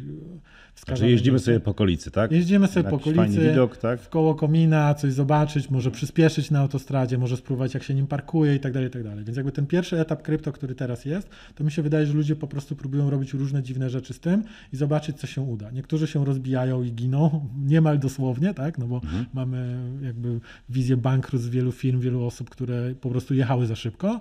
[0.74, 0.98] wskazane...
[0.98, 2.32] Znaczy jeździmy sobie po okolicy, tak?
[2.32, 4.00] Jeździmy sobie po okolicy, widok, tak?
[4.00, 8.54] w koło komina, coś zobaczyć, może przyspieszyć na autostradzie, może spróbować jak się nim parkuje
[8.54, 9.24] i tak dalej, i tak dalej.
[9.24, 12.36] Więc jakby ten pierwszy etap krypto, który teraz jest, to mi się wydaje, że ludzie
[12.36, 15.70] po prostu próbują robić różne dziwne rzeczy z tym i zobaczyć, co się uda.
[15.70, 17.31] Niektórzy się rozbijają i giną,
[17.72, 18.78] niemal dosłownie, tak?
[18.78, 19.26] No bo mhm.
[19.34, 24.20] mamy jakby wizję bankructw wielu firm, wielu osób, które po prostu jechały za szybko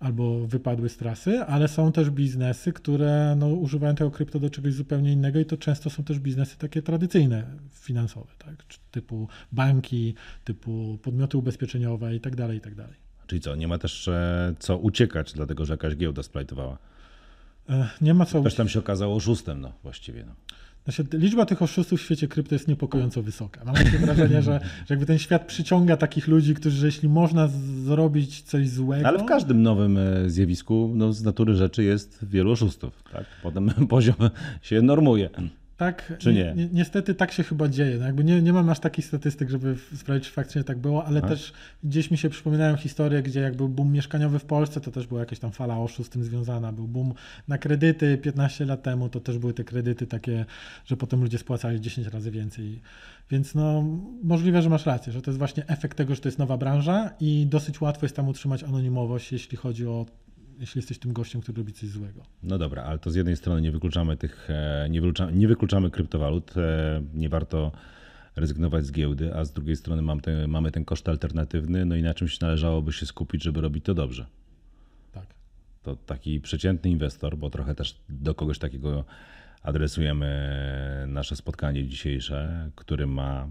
[0.00, 4.74] albo wypadły z trasy, ale są też biznesy, które no, używają tego krypto do czegoś
[4.74, 8.54] zupełnie innego i to często są też biznesy takie tradycyjne, finansowe, tak?
[8.90, 12.94] typu banki, typu podmioty ubezpieczeniowe i tak dalej, i tak dalej.
[13.26, 16.78] Czyli co, nie ma też e, co uciekać, dlatego że jakaś giełda splajtowała?
[17.68, 18.40] E, nie ma co.
[18.40, 20.24] Ktoś tam się okazało oszustem, no właściwie.
[20.26, 20.34] No.
[20.84, 23.64] Znaczy, liczba tych oszustów w świecie krypto jest niepokojąco wysoka.
[23.64, 27.48] Mam takie wrażenie, że, że jakby ten świat przyciąga takich ludzi, którzy, jeśli można
[27.84, 29.08] zrobić coś złego.
[29.08, 33.02] Ale w każdym nowym e, zjawisku no, z natury rzeczy jest wielu oszustów.
[33.12, 33.24] Tak?
[33.42, 34.16] Potem poziom
[34.62, 35.30] się normuje.
[35.80, 36.52] Tak, Czy nie?
[36.56, 37.98] Ni niestety tak się chyba dzieje.
[37.98, 41.22] No jakby nie, nie mam aż takich statystyk, żeby sprawdzić, czy faktycznie tak było, ale
[41.22, 41.52] też
[41.84, 45.20] gdzieś mi się przypominają historie, gdzie jak był boom mieszkaniowy w Polsce, to też była
[45.20, 46.72] jakaś tam fala oszustw z tym związana.
[46.72, 47.14] Był boom
[47.48, 50.44] na kredyty 15 lat temu, to też były te kredyty takie,
[50.84, 52.80] że potem ludzie spłacali 10 razy więcej.
[53.30, 53.84] Więc no,
[54.22, 57.10] możliwe, że masz rację, że to jest właśnie efekt tego, że to jest nowa branża
[57.20, 60.06] i dosyć łatwo jest tam utrzymać anonimowość, jeśli chodzi o
[60.60, 62.22] jeśli jesteś tym gościem, który robi coś złego.
[62.42, 65.90] No dobra, ale to z jednej strony nie wykluczamy tych, e, nie wykluczamy, nie wykluczamy
[65.90, 67.72] kryptowalut, e, nie warto
[68.36, 72.02] rezygnować z giełdy, a z drugiej strony mamy ten, mamy ten koszt alternatywny, no i
[72.02, 74.26] na czymś należałoby się skupić, żeby robić to dobrze.
[75.12, 75.26] Tak.
[75.82, 79.04] To taki przeciętny inwestor, bo trochę też do kogoś takiego
[79.62, 83.48] adresujemy nasze spotkanie dzisiejsze, który ma,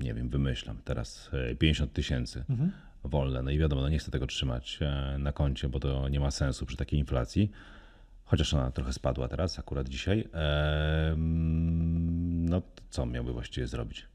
[0.00, 2.44] nie wiem, wymyślam teraz 50 e, tysięcy.
[2.50, 2.72] Mhm
[3.04, 3.42] wolne.
[3.42, 6.30] No i wiadomo, no nie chcę tego trzymać e, na koncie, bo to nie ma
[6.30, 7.50] sensu przy takiej inflacji.
[8.24, 10.28] Chociaż ona trochę spadła teraz, akurat dzisiaj.
[12.26, 14.06] No co miałby właściwie zrobić?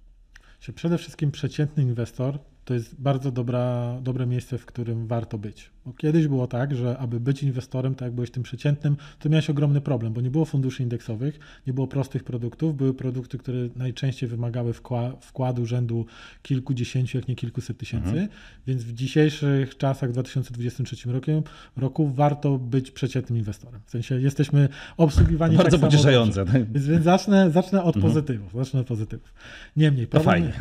[0.76, 5.70] Przede wszystkim przeciętny inwestor to jest bardzo dobra, dobre miejsce, w którym warto być.
[5.86, 9.50] Bo kiedyś było tak, że aby być inwestorem, tak jak byłeś tym przeciętnym, to miałeś
[9.50, 14.30] ogromny problem, bo nie było funduszy indeksowych, nie było prostych produktów, były produkty, które najczęściej
[14.30, 14.74] wymagały
[15.22, 16.06] wkładu rzędu
[16.42, 18.28] kilkudziesięciu, jak nie kilkuset tysięcy, mhm.
[18.68, 21.44] więc w dzisiejszych czasach, w 2023 roku,
[21.78, 23.82] roku warto być przeciętnym inwestorem.
[23.86, 26.46] W sensie jesteśmy obsługiwani to Bardzo tak pocieszające.
[26.46, 26.72] Tak?
[26.72, 28.14] Więc, więc zacznę, zacznę od mhm.
[28.14, 28.54] pozytywów.
[28.54, 29.34] Zacznę od pozytywów.
[29.76, 30.52] Niemniej, problem,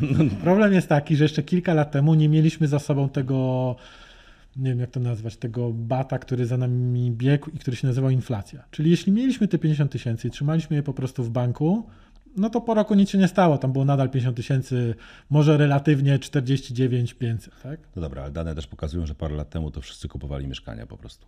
[0.42, 3.76] problem jest taki, że jeszcze kilka lat temu nie mieliśmy za sobą tego
[4.56, 8.10] nie wiem jak to nazwać, tego bata, który za nami biegł i który się nazywał
[8.10, 8.64] inflacja.
[8.70, 11.86] Czyli jeśli mieliśmy te 50 tysięcy i trzymaliśmy je po prostu w banku,
[12.36, 13.58] no to po roku nic się nie stało.
[13.58, 14.94] Tam było nadal 50 tysięcy,
[15.30, 17.80] może relatywnie 49 500, tak?
[17.96, 20.96] No dobra, ale dane też pokazują, że parę lat temu to wszyscy kupowali mieszkania po
[20.96, 21.26] prostu.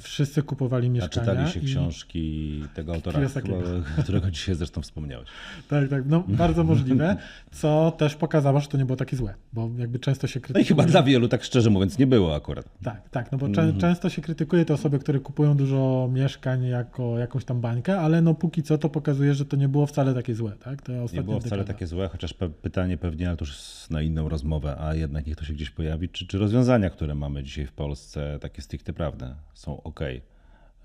[0.00, 1.32] Wszyscy kupowali mieszkania.
[1.32, 3.20] A czytali się książki tego autora,
[4.02, 5.28] którego dzisiaj zresztą wspomniałeś.
[5.68, 7.16] Tak, tak, no bardzo możliwe,
[7.52, 10.62] co też pokazało, że to nie było takie złe, bo jakby często się krytykuje.
[10.62, 12.68] No i chyba dla wielu, tak szczerze mówiąc, nie było akurat.
[12.82, 13.78] Tak, tak, no bo mm.
[13.78, 18.34] często się krytykuje te osoby, które kupują dużo mieszkań jako jakąś tam bańkę, ale no
[18.34, 20.82] póki co to pokazuje, że to nie było wcale takie złe, tak?
[20.82, 21.72] To nie było wcale dekada.
[21.72, 23.56] takie złe, chociaż pytanie pewnie, ale to już
[23.90, 27.42] na inną rozmowę, a jednak niech to się gdzieś pojawi, czy, czy rozwiązania, które mamy
[27.42, 30.00] dzisiaj w Polsce, takie stricte prawne, są ok,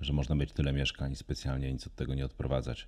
[0.01, 2.87] że można mieć tyle mieszkań i specjalnie nic od tego nie odprowadzać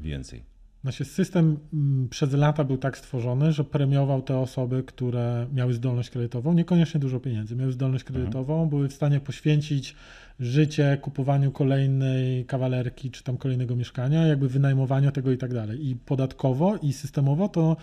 [0.00, 0.44] więcej.
[0.82, 6.10] Znaczy system mm, przez lata był tak stworzony, że premiował te osoby, które miały zdolność
[6.10, 8.14] kredytową, niekoniecznie dużo pieniędzy, miały zdolność mhm.
[8.14, 8.70] kredytową, mhm.
[8.70, 9.96] były w stanie poświęcić
[10.40, 15.88] życie kupowaniu kolejnej kawalerki czy tam kolejnego mieszkania, jakby wynajmowaniu tego i tak dalej.
[15.88, 17.76] I podatkowo i systemowo to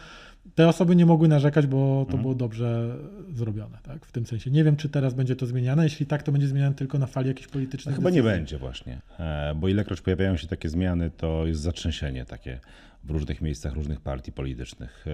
[0.55, 2.21] te osoby nie mogły narzekać, bo to mhm.
[2.21, 2.97] było dobrze
[3.33, 4.05] zrobione, tak?
[4.05, 4.51] W tym sensie.
[4.51, 5.83] Nie wiem, czy teraz będzie to zmieniane.
[5.83, 7.95] Jeśli tak, to będzie zmieniane tylko na fali jakichś politycznych.
[7.95, 12.25] No chyba nie będzie właśnie, e, bo ilekroć pojawiają się takie zmiany, to jest zatrzęsienie
[12.25, 12.59] takie
[13.03, 15.05] w różnych miejscach różnych partii politycznych.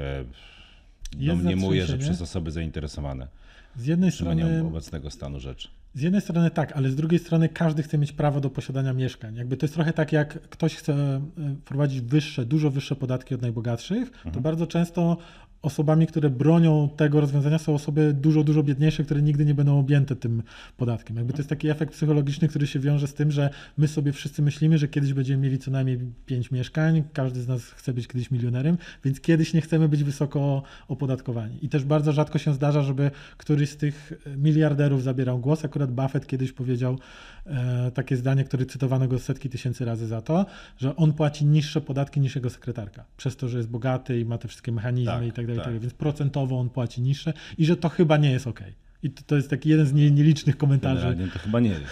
[1.17, 3.28] Domniemuję, że przez osoby zainteresowane.
[3.76, 5.70] Z jednej strony obecnego stanu rzeczy.
[5.93, 9.36] Z jednej strony tak, ale z drugiej strony każdy chce mieć prawo do posiadania mieszkań.
[9.36, 11.21] Jakby to jest trochę tak, jak ktoś chce e,
[11.62, 14.36] wprowadzić wyższe, dużo wyższe podatki od najbogatszych, mhm.
[14.36, 15.17] to bardzo często
[15.62, 20.15] osobami, które bronią tego rozwiązania, są osoby dużo, dużo biedniejsze, które nigdy nie będą objęte
[20.15, 20.43] tym
[20.78, 21.17] podatkiem.
[21.17, 24.41] Jakby to jest taki efekt psychologiczny, który się wiąże z tym, że my sobie wszyscy
[24.41, 28.32] myślimy, że kiedyś będziemy mieli co najmniej pięć mieszkań, każdy z nas chce być kiedyś
[28.32, 31.65] milionerem, więc kiedyś nie chcemy być wysoko opodatkowani.
[31.65, 35.65] I też bardzo rzadko się zdarza, żeby któryś z tych miliarderów zabierał głos.
[35.65, 37.00] Akurat Buffett kiedyś powiedział
[37.45, 40.45] e, takie zdanie, które cytowano go setki tysięcy razy za to,
[40.78, 44.38] że on płaci niższe podatki niż jego sekretarka, przez to, że jest bogaty i ma
[44.38, 45.65] te wszystkie mechanizmy tak, i tak dalej, tak.
[45.65, 48.63] tak więc procentowo on płaci niższe i że to chyba nie jest ok.
[49.03, 51.01] I to, jest taki jeden z nielicznych komentarzy.
[51.01, 51.83] Generalnie to chyba nie jest.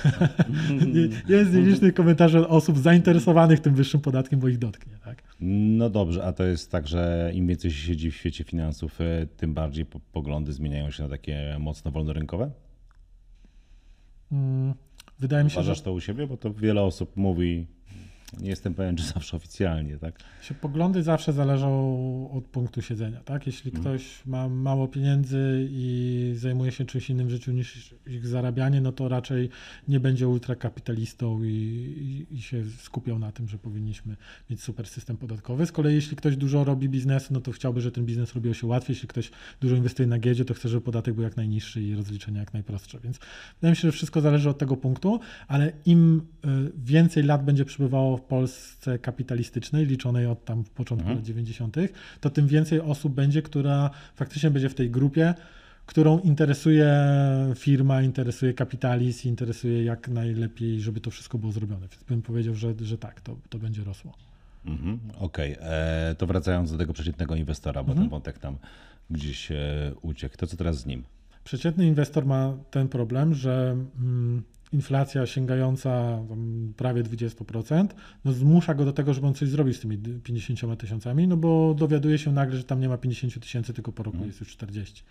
[1.29, 4.93] jeden z nielicznych komentarzy osób zainteresowanych tym wyższym podatkiem, bo ich dotknie.
[5.05, 5.23] Tak?
[5.39, 9.27] No dobrze, a to jest tak, że im więcej się siedzi w świecie finansów, e,
[9.37, 12.51] tym bardziej poglądy zmieniają się na takie mocno wolnorynkowe?
[14.29, 14.73] Hmm,
[15.19, 15.83] wydaje mi się, Uważasz że...
[15.83, 16.27] to u siebie?
[16.27, 17.67] Bo to wiele osób mówi,
[18.37, 20.19] nie jestem pewien, czy zawsze oficjalnie, tak?
[20.41, 23.47] Się poglądy zawsze zależą od punktu siedzenia, tak?
[23.47, 23.81] Jeśli mm.
[23.81, 28.91] ktoś ma mało pieniędzy i zajmuje się czymś innym w życiu niż ich zarabianie, no
[28.91, 29.49] to raczej
[29.87, 31.47] nie będzie ultrakapitalistą i,
[32.29, 34.15] i, i się skupiał na tym, że powinniśmy
[34.49, 35.65] mieć super system podatkowy.
[35.65, 38.67] Z kolei jeśli ktoś dużo robi biznesu, no to chciałby, żeby ten biznes robił się
[38.67, 38.93] łatwiej.
[38.93, 42.39] Jeśli ktoś dużo inwestuje na giełdzie, to chce, żeby podatek był jak najniższy i rozliczenia
[42.39, 42.99] jak najprostsze.
[42.99, 43.19] Więc
[43.55, 47.65] wydaje mi się, że wszystko zależy od tego punktu, ale im y, więcej lat będzie
[47.65, 51.17] przybywało w Polsce kapitalistycznej, liczonej od tam początku mhm.
[51.17, 51.77] lat 90.,
[52.21, 55.33] to tym więcej osób będzie, która faktycznie będzie w tej grupie,
[55.85, 56.93] którą interesuje
[57.55, 61.87] firma, interesuje kapitalizm, interesuje jak najlepiej, żeby to wszystko było zrobione.
[61.91, 64.13] Więc bym powiedział, że, że tak, to, to będzie rosło.
[64.65, 65.69] Mhm, Okej, okay.
[65.69, 67.97] E, to wracając do tego przeciętnego inwestora, bo mhm.
[67.97, 68.57] ten wątek tam
[69.09, 69.57] gdzieś e,
[70.01, 70.37] uciekł.
[70.37, 71.03] To co teraz z nim?
[71.43, 76.19] Przeciętny inwestor ma ten problem, że mm, inflacja sięgająca
[76.77, 77.87] prawie 20%,
[78.25, 81.73] no zmusza go do tego, żeby on coś zrobił z tymi 50 tysiącami, no bo
[81.77, 84.27] dowiaduje się nagle, że tam nie ma 50 tysięcy, tylko po roku mhm.
[84.27, 85.03] jest już 40.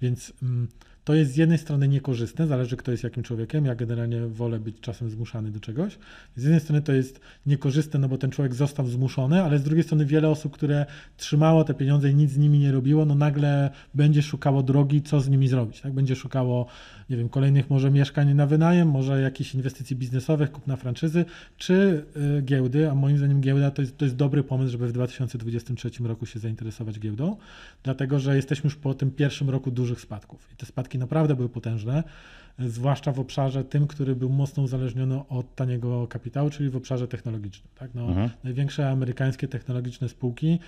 [0.00, 0.68] Więc mm,
[1.04, 3.64] to jest z jednej strony niekorzystne, zależy kto jest jakim człowiekiem.
[3.64, 5.98] Ja generalnie wolę być czasem zmuszany do czegoś.
[6.36, 9.84] Z jednej strony to jest niekorzystne, no bo ten człowiek został zmuszony, ale z drugiej
[9.84, 13.70] strony wiele osób, które trzymało te pieniądze i nic z nimi nie robiło, no nagle
[13.94, 15.80] będzie szukało drogi, co z nimi zrobić.
[15.80, 15.92] Tak?
[15.92, 16.66] Będzie szukało,
[17.10, 21.24] nie wiem, kolejnych może mieszkań na wynajem, może jakichś inwestycji biznesowych, kupna franczyzy,
[21.56, 22.04] czy
[22.38, 25.90] y, giełdy, a moim zdaniem giełda to jest, to jest dobry pomysł, żeby w 2023
[26.00, 27.36] roku się zainteresować giełdą,
[27.82, 30.48] dlatego że jesteśmy już po tym pierwszym roku dużych spadków.
[30.52, 32.02] I te spadki naprawdę były potężne,
[32.58, 37.68] zwłaszcza w obszarze tym, który był mocno uzależniony od taniego kapitału, czyli w obszarze technologicznym.
[37.78, 37.90] Tak?
[37.94, 38.30] No, mhm.
[38.44, 40.58] Największe amerykańskie technologiczne spółki,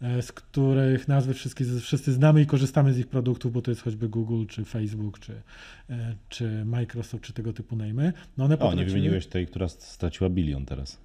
[0.00, 4.08] z których nazwy wszystkie, wszyscy znamy i korzystamy z ich produktów, bo to jest choćby
[4.08, 5.42] Google, czy Facebook, czy,
[5.90, 8.12] e, czy Microsoft, czy tego typu najmy.
[8.36, 10.98] No one o, nie wymieniłeś tej, która straciła bilion teraz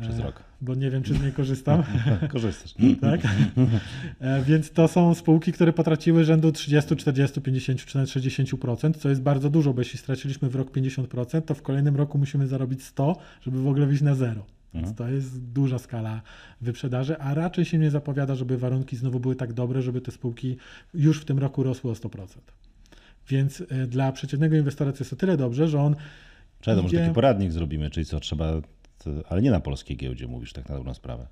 [0.00, 0.42] przez e, rok.
[0.60, 1.82] Bo nie wiem, czy z niej korzystam.
[2.32, 2.74] Korzystasz.
[3.00, 3.20] tak?
[4.20, 9.08] E, więc to są spółki, które potraciły rzędu 30, 40, 50 czy nawet 60%, co
[9.08, 12.84] jest bardzo dużo, bo jeśli straciliśmy w rok 50%, to w kolejnym roku musimy zarobić
[12.84, 14.46] 100, żeby w ogóle wyjść na zero.
[14.74, 14.96] Więc mhm.
[14.96, 16.22] to jest duża skala
[16.60, 20.56] wyprzedaży, a raczej się nie zapowiada, żeby warunki znowu były tak dobre, żeby te spółki
[20.94, 22.26] już w tym roku rosły o 100%.
[23.28, 25.96] Więc e, dla przeciętnego inwestora to jest o tyle dobrze, że on.
[26.60, 26.82] Czekaj, idzie...
[26.82, 28.60] może taki poradnik zrobimy, czyli co trzeba
[29.28, 31.26] ale nie na polskiej giełdzie mówisz tak na dobrą sprawę.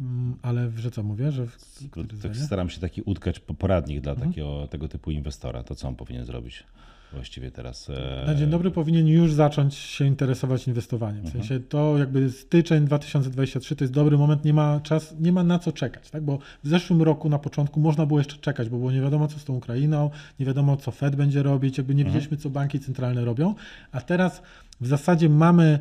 [0.00, 1.88] Mm, ale że co mówię, że w,
[2.22, 4.30] tak staram się taki utkać poradnik dla mhm.
[4.30, 5.62] takiego, tego typu inwestora.
[5.62, 6.64] To co on powinien zrobić?
[7.12, 7.90] Właściwie teraz.
[7.90, 11.22] E, na dzień dobry powinien już zacząć się interesować inwestowaniem.
[11.22, 11.44] W mhm.
[11.44, 15.58] sensie to jakby styczeń 2023 to jest dobry moment, nie ma czas, nie ma na
[15.58, 16.22] co czekać, tak?
[16.22, 19.38] Bo w zeszłym roku na początku można było jeszcze czekać, bo było nie wiadomo co
[19.38, 22.14] z tą Ukrainą, nie wiadomo co Fed będzie robić, jakby nie mhm.
[22.14, 23.54] wiedzieliśmy co banki centralne robią,
[23.92, 24.42] a teraz
[24.80, 25.78] w zasadzie mamy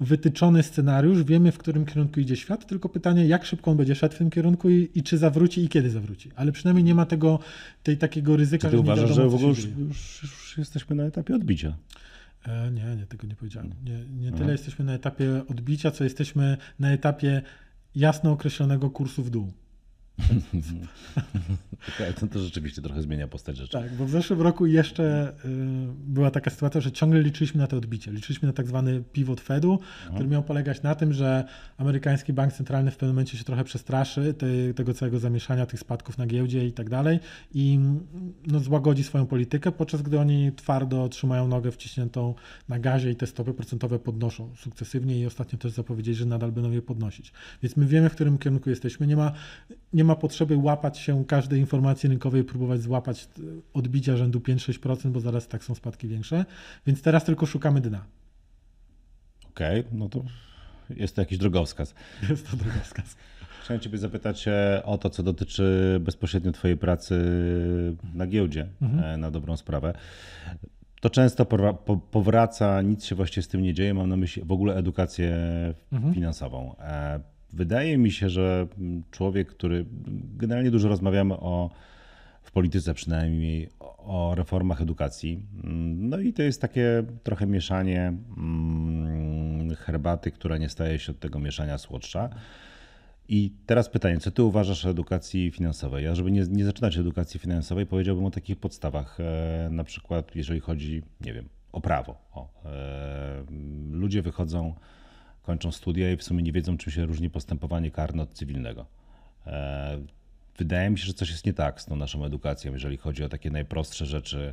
[0.00, 4.14] wytyczony scenariusz, wiemy w którym kierunku idzie świat, tylko pytanie, jak szybko on będzie szedł
[4.14, 6.30] w tym kierunku i, i czy zawróci i kiedy zawróci.
[6.36, 7.38] Ale przynajmniej nie ma tego,
[7.82, 10.58] tej takiego ryzyka, czy ty że nie uważasz, wiadomo, że w ogóle już, już, już,
[10.58, 11.76] jesteśmy na etapie odbicia?
[12.46, 13.74] E, nie, nie, tego nie powiedziałem.
[13.84, 17.42] Nie, nie tyle jesteśmy na etapie odbicia, co jesteśmy na etapie
[17.94, 19.52] jasno określonego kursu w dół.
[21.88, 23.72] okay, to, to rzeczywiście trochę zmienia postać rzeczy.
[23.72, 25.48] Tak, bo w zeszłym roku jeszcze y,
[26.06, 28.12] była taka sytuacja, że ciągle liczyliśmy na to odbicie.
[28.12, 30.10] Liczyliśmy na tak zwany pivot Fedu, Aha.
[30.14, 31.44] który miał polegać na tym, że
[31.78, 36.18] amerykański bank centralny w pewnym momencie się trochę przestraszy tej, tego całego zamieszania, tych spadków
[36.18, 37.20] na giełdzie i tak dalej
[37.54, 37.80] i
[38.46, 42.34] no, złagodzi swoją politykę, podczas gdy oni twardo trzymają nogę wciśniętą
[42.68, 46.70] na gazie i te stopy procentowe podnoszą sukcesywnie i ostatnio też zapowiedzieli, że nadal będą
[46.70, 47.32] je podnosić.
[47.62, 49.06] Więc my wiemy, w którym kierunku jesteśmy.
[49.06, 49.32] Nie ma,
[49.92, 53.28] nie ma potrzeby łapać się każdej informacji rynkowej, próbować złapać
[53.74, 56.44] odbicia rzędu 5-6%, bo zaraz tak są spadki większe.
[56.86, 58.04] Więc teraz tylko szukamy dna.
[59.50, 60.22] Okej, okay, no to
[60.90, 61.94] jest to jakiś drogowskaz.
[62.30, 63.16] Jest to drogowskaz.
[63.62, 67.14] Chciałem Ciebie zapytać e, o to, co dotyczy bezpośrednio Twojej pracy
[68.14, 69.04] na giełdzie, mhm.
[69.04, 69.94] E, na dobrą sprawę.
[71.00, 71.46] To często
[72.10, 73.94] powraca, nic się właściwie z tym nie dzieje.
[73.94, 75.36] Mam na myśli w ogóle edukację
[75.92, 76.14] mhm.
[76.14, 76.74] finansową.
[77.52, 78.66] Wydaje mi się, że
[79.10, 79.84] człowiek, który
[80.36, 81.70] generalnie dużo rozmawiamy o
[82.42, 85.42] w polityce przynajmniej o reformach edukacji.
[85.94, 91.38] No i to jest takie trochę mieszanie mm, herbaty, która nie staje się od tego
[91.38, 92.30] mieszania słodsza.
[93.28, 96.04] I teraz pytanie, co ty uważasz o edukacji finansowej?
[96.04, 100.60] Ja, żeby nie, nie zaczynać edukacji finansowej, powiedziałbym o takich podstawach, e, na przykład jeżeli
[100.60, 102.18] chodzi, nie wiem, o prawo.
[102.32, 103.44] O, e,
[103.90, 104.74] ludzie wychodzą,
[105.48, 108.86] kończą studia i w sumie nie wiedzą, czym się różni postępowanie karne od cywilnego.
[109.46, 109.98] E,
[110.58, 113.28] wydaje mi się, że coś jest nie tak z tą naszą edukacją, jeżeli chodzi o
[113.28, 114.52] takie najprostsze rzeczy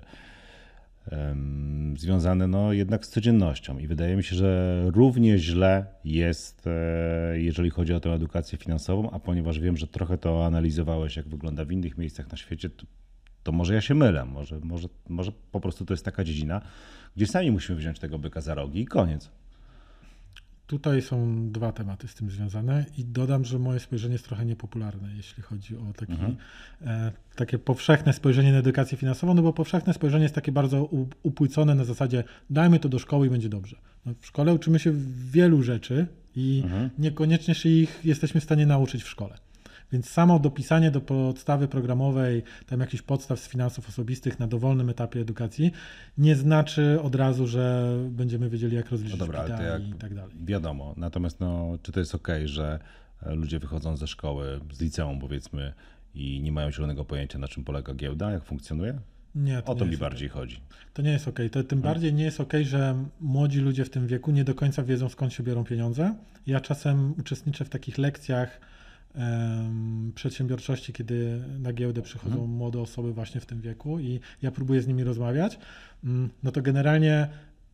[1.98, 3.78] związane no, jednak z codziennością.
[3.78, 9.12] I wydaje mi się, że równie źle jest, e, jeżeli chodzi o tę edukację finansową,
[9.12, 12.86] a ponieważ wiem, że trochę to analizowałeś, jak wygląda w innych miejscach na świecie, to,
[13.44, 16.62] to może ja się mylę, może, może, może po prostu to jest taka dziedzina,
[17.16, 19.30] gdzie sami musimy wziąć tego byka za rogi i koniec.
[20.68, 25.16] Tutaj są dwa tematy z tym związane i dodam, że moje spojrzenie jest trochę niepopularne,
[25.16, 26.36] jeśli chodzi o taki, mhm.
[26.82, 30.90] e, takie powszechne spojrzenie na edukację finansową, no bo powszechne spojrzenie jest takie bardzo
[31.24, 33.78] upłycone na zasadzie dajmy to do szkoły i będzie dobrze.
[34.06, 34.94] No, w szkole uczymy się
[35.32, 36.90] wielu rzeczy i mhm.
[36.98, 39.38] niekoniecznie się ich jesteśmy w stanie nauczyć w szkole.
[39.92, 45.20] Więc samo dopisanie do podstawy programowej, tam jakichś podstaw z finansów osobistych na dowolnym etapie
[45.20, 45.72] edukacji,
[46.18, 50.36] nie znaczy od razu, że będziemy wiedzieli, jak rozliczyć no dobra, jak, i tak dalej.
[50.46, 50.94] Wiadomo.
[50.98, 52.80] Natomiast no, czy to jest ok, że
[53.24, 55.74] e, ludzie wychodzą ze szkoły, z liceum powiedzmy,
[56.16, 59.00] i nie mają zielonego pojęcia, na czym polega giełda, jak funkcjonuje?
[59.36, 60.42] Nie, to o to mi bardziej okay.
[60.42, 60.60] chodzi.
[60.94, 61.40] To nie jest ok.
[61.52, 61.82] To tym hmm.
[61.82, 65.34] bardziej nie jest ok, że młodzi ludzie w tym wieku nie do końca wiedzą, skąd
[65.34, 66.16] się biorą pieniądze.
[66.48, 68.60] Ja czasem uczestniczę w takich lekcjach
[70.16, 72.52] przedsiębiorczości, kiedy na giełdę przychodzą mhm.
[72.52, 75.60] młode osoby właśnie w tym wieku i ja próbuję z nimi rozmawiać,
[76.04, 77.28] mm, no to generalnie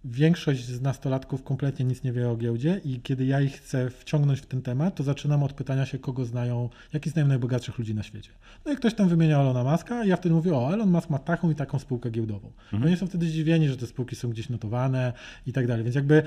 [0.05, 4.39] większość z nastolatków kompletnie nic nie wie o giełdzie i kiedy ja ich chcę wciągnąć
[4.39, 8.03] w ten temat, to zaczynam od pytania się, kogo znają, jaki znają najbogatszych ludzi na
[8.03, 8.29] świecie.
[8.65, 11.19] No i ktoś tam wymienia Elona Muska i ja wtedy mówię, o, Elon Musk ma
[11.19, 12.51] taką i taką spółkę giełdową.
[12.63, 12.83] Mhm.
[12.83, 15.13] Oni są wtedy zdziwieni, że te spółki są gdzieś notowane
[15.47, 15.83] i tak dalej.
[15.83, 16.23] Więc jakby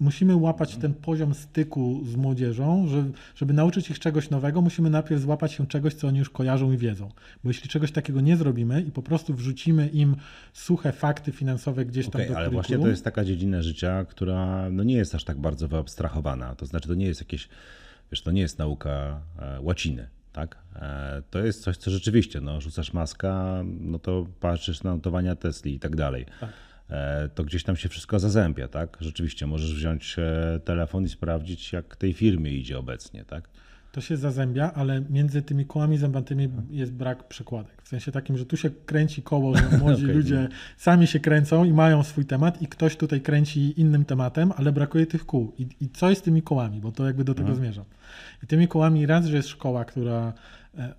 [0.00, 5.20] musimy łapać ten poziom styku z młodzieżą, że, żeby nauczyć ich czegoś nowego, musimy najpierw
[5.20, 7.08] złapać się czegoś, co oni już kojarzą i wiedzą.
[7.44, 10.16] Bo jeśli czegoś takiego nie zrobimy i po prostu wrzucimy im
[10.52, 14.70] suche fakty finansowe gdzieś tam okay, do ale właśnie to jest taka dziedzina życia, która
[14.70, 16.54] no nie jest aż tak bardzo wyabstrahowana.
[16.54, 17.48] To znaczy to nie jest jakieś,
[18.12, 20.08] wiesz, to nie jest nauka e, łaciny.
[20.32, 20.56] Tak?
[20.76, 25.74] E, to jest coś, co rzeczywiście, no, rzucasz maska, no to patrzysz na notowania Tesli
[25.74, 26.26] i tak dalej.
[26.40, 26.50] Tak.
[26.90, 28.96] E, to gdzieś tam się wszystko zazębia, tak?
[29.00, 33.48] Rzeczywiście możesz wziąć e, telefon i sprawdzić, jak tej firmie idzie obecnie, tak?
[33.92, 37.82] To się zazębia, ale między tymi kołami zębatymi jest brak przekładek.
[37.82, 40.16] W sensie takim, że tu się kręci koło, że młodzi okay.
[40.16, 44.72] ludzie sami się kręcą i mają swój temat i ktoś tutaj kręci innym tematem, ale
[44.72, 45.54] brakuje tych kół.
[45.58, 46.80] I, i co jest z tymi kołami?
[46.80, 47.64] Bo to jakby do tego mhm.
[47.64, 47.84] zmierzam.
[48.42, 50.32] I tymi kołami raz, że jest szkoła, która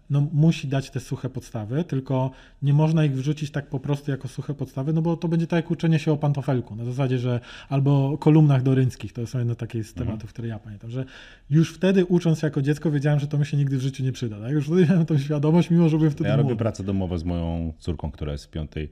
[0.10, 4.28] no, musi dać te suche podstawy, tylko nie można ich wrzucić tak po prostu jako
[4.28, 7.40] suche podstawy, no bo to będzie tak jak uczenie się o pantofelku, na zasadzie, że
[7.70, 10.30] albo kolumnach doryńskich, to są jedne takie z tematów, mhm.
[10.30, 11.06] które ja pamiętam, że
[11.50, 14.12] już wtedy ucząc się jako dziecko wiedziałem, że to mi się nigdy w życiu nie
[14.12, 14.52] przyda, tak?
[14.52, 17.74] już wtedy miałem tą świadomość, mimo że byłem wtedy Ja robię pracę domową z moją
[17.80, 18.90] córką, która jest w piątej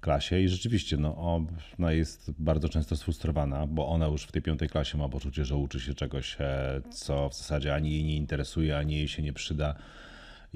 [0.00, 1.16] klasie i rzeczywiście no,
[1.78, 5.56] ona jest bardzo często sfrustrowana, bo ona już w tej piątej klasie ma poczucie, że
[5.56, 9.32] uczy się czegoś, e, co w zasadzie ani jej nie interesuje, ani jej się nie
[9.32, 9.74] przyda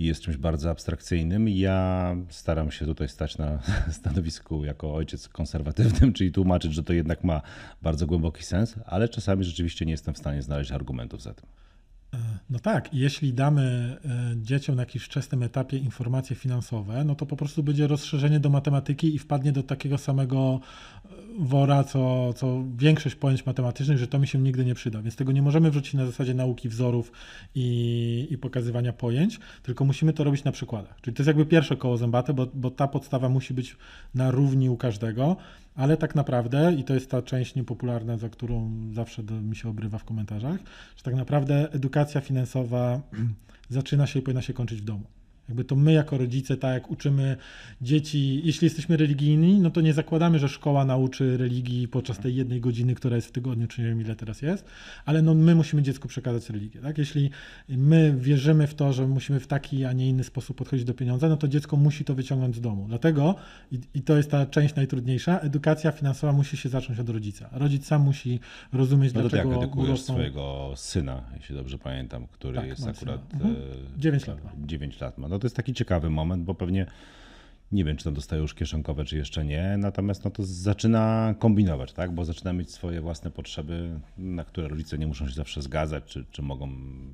[0.04, 1.48] jest czymś bardzo abstrakcyjnym.
[1.48, 3.59] Ja staram się tutaj stać na
[3.98, 7.42] stanowisku jako ojciec konserwatywnym, czyli tłumaczyć, że to jednak ma
[7.82, 11.46] bardzo głęboki sens, ale czasami rzeczywiście nie jestem w stanie znaleźć argumentów za tym.
[12.14, 12.18] E,
[12.50, 17.37] no tak, jeśli damy e, dzieciom na jakimś wczesnym etapie informacje finansowe, no to po
[17.37, 20.61] prostu będzie rozszerzenie do matematyki i wpadnie do takiego samego
[21.04, 25.03] e, wora, co, co większość pojęć matematycznych, że to mi się nigdy nie przyda.
[25.03, 27.12] Więc tego nie możemy wrzucić na zasadzie nauki wzorów
[27.55, 31.01] i, i pokazywania pojęć, tylko musimy to robić na przykładach.
[31.01, 33.77] Czyli to jest jakby pierwsze koło zębate, bo, bo ta podstawa musi być
[34.14, 35.37] na równi u każdego,
[35.75, 39.68] ale tak naprawdę, i to jest ta część niepopularna, za którą zawsze do, mi się
[39.68, 40.61] obrywa w komentarzach,
[40.96, 43.01] że tak naprawdę edukacja finansowa
[43.68, 45.05] zaczyna się i powinna się kończyć w domu.
[45.48, 47.37] Jakby to my jako rodzice, tak jak uczymy
[47.80, 52.61] dzieci, jeśli jesteśmy religijni, no to nie zakładamy, że szkoła nauczy religii podczas tej jednej
[52.61, 54.64] godziny, która jest w tygodniu, czy nie wiem ile teraz jest,
[55.04, 56.80] ale no my musimy dziecku przekazać religię.
[56.80, 56.98] Tak?
[56.98, 57.30] Jeśli
[57.68, 61.28] my wierzymy w to, że musimy w taki, a nie inny sposób podchodzić do pieniądza,
[61.28, 62.85] no to dziecko musi to wyciągnąć z domu.
[62.88, 63.35] Dlatego,
[63.72, 67.48] i, i to jest ta część najtrudniejsza, edukacja finansowa musi się zacząć od rodzica.
[67.52, 68.40] Rodzic sam musi
[68.72, 70.14] rozumieć, No to ty jak dlaczego edukujesz rosną...
[70.14, 73.20] swojego syna, jeśli dobrze pamiętam, który Tak, jest akurat...
[73.30, 73.44] syna.
[73.44, 73.54] Mhm.
[73.96, 74.50] e, 9 lat ma.
[74.66, 75.28] 9 lat ma.
[75.28, 76.87] No to jest taki ciekawy moment, bo pewnie
[77.72, 81.92] nie wiem, czy tam dostaje już kieszonkowe, czy jeszcze nie, natomiast no to zaczyna kombinować,
[81.92, 82.14] tak?
[82.14, 86.25] Bo zaczyna mieć swoje własne potrzeby, na które rodzice nie muszą się zawsze zgadzać, czy,
[86.31, 86.68] czy mogą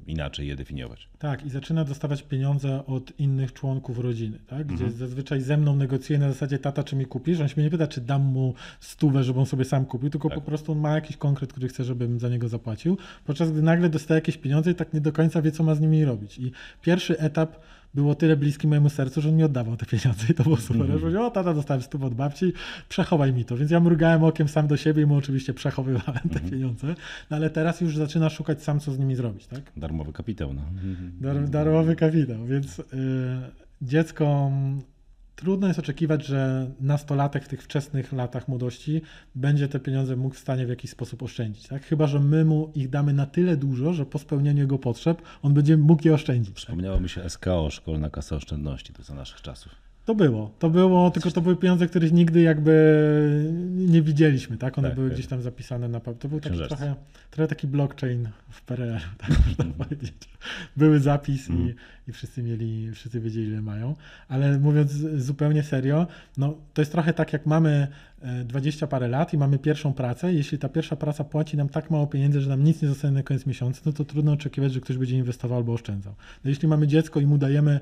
[0.07, 1.09] inaczej je definiować.
[1.19, 4.67] Tak, i zaczyna dostawać pieniądze od innych członków rodziny, tak?
[4.67, 4.93] gdzie Mhm.
[4.93, 7.41] zazwyczaj ze mną negocjuje na zasadzie tata, czy mi kupisz.
[7.41, 10.29] On się mnie nie pyta, czy dam mu stówę, żeby on sobie sam kupił, tylko
[10.29, 10.39] Tak.
[10.39, 12.99] po prostu on ma jakiś konkret, który chce, żebym za niego zapłacił.
[13.25, 15.81] Podczas gdy nagle dostaje jakieś pieniądze i tak nie do końca wie, co ma z
[15.81, 16.39] nimi robić.
[16.39, 17.57] I pierwszy etap
[17.95, 20.91] było tyle bliskie mojemu sercu, że on mi oddawał te pieniądze i to było super.
[20.91, 22.53] Ja powiedział, o tata, dostałem stówę od babci,
[22.89, 23.57] przechowaj mi to.
[23.57, 26.95] Więc ja mrugałem okiem sam do siebie i mu oczywiście przechowywałem te pieniądze.
[27.31, 29.61] No ale teraz już zaczyna szukać sam, co z nimi zrobić, tak?
[29.77, 30.63] Darmowy kapitał, no.
[31.21, 32.83] Dar, darmowy kapitał, więc y,
[33.83, 34.81] dzieckom
[35.37, 39.03] trudno jest oczekiwać, że nastolatek w tych wczesnych latach młodości
[39.35, 41.69] będzie te pieniądze mógł w stanie w jakiś sposób oszczędzić.
[41.69, 41.85] Tak?
[41.85, 45.55] Chyba, że my mu ich damy na tyle dużo, że po spełnieniu jego potrzeb on
[45.55, 46.55] będzie mógł je oszczędzić.
[46.55, 46.57] Tak?
[46.57, 49.92] Przypomniało mi się SKO, Szkolna Kasa Oszczędności, to za naszych czasów.
[50.05, 52.73] To było, to było, tylko to były pieniądze, których nigdy jakby
[53.75, 54.79] nie widzieliśmy, tak?
[54.79, 55.15] One Tak, były tak.
[55.19, 56.19] gdzieś tam zapisane na papierze.
[56.21, 56.95] To był taki trochę,
[57.31, 60.13] trochę taki blockchain w PRL, tak można powiedzieć.
[60.77, 61.69] Były zapis Mhm.
[61.69, 61.75] i,
[62.11, 63.95] i wszyscy mieli, wszyscy wiedzieli, ile mają.
[64.29, 67.89] Ale mówiąc zupełnie serio, no to jest trochę tak, jak mamy
[68.23, 70.33] e, 20 parę lat i mamy pierwszą pracę.
[70.33, 73.23] Jeśli ta pierwsza praca płaci nam tak mało pieniędzy, że nam nic nie zostanie na
[73.23, 76.15] koniec miesiąca, no to trudno oczekiwać, że ktoś będzie inwestował albo oszczędzał.
[76.45, 77.81] No jeśli mamy dziecko i mu dajemy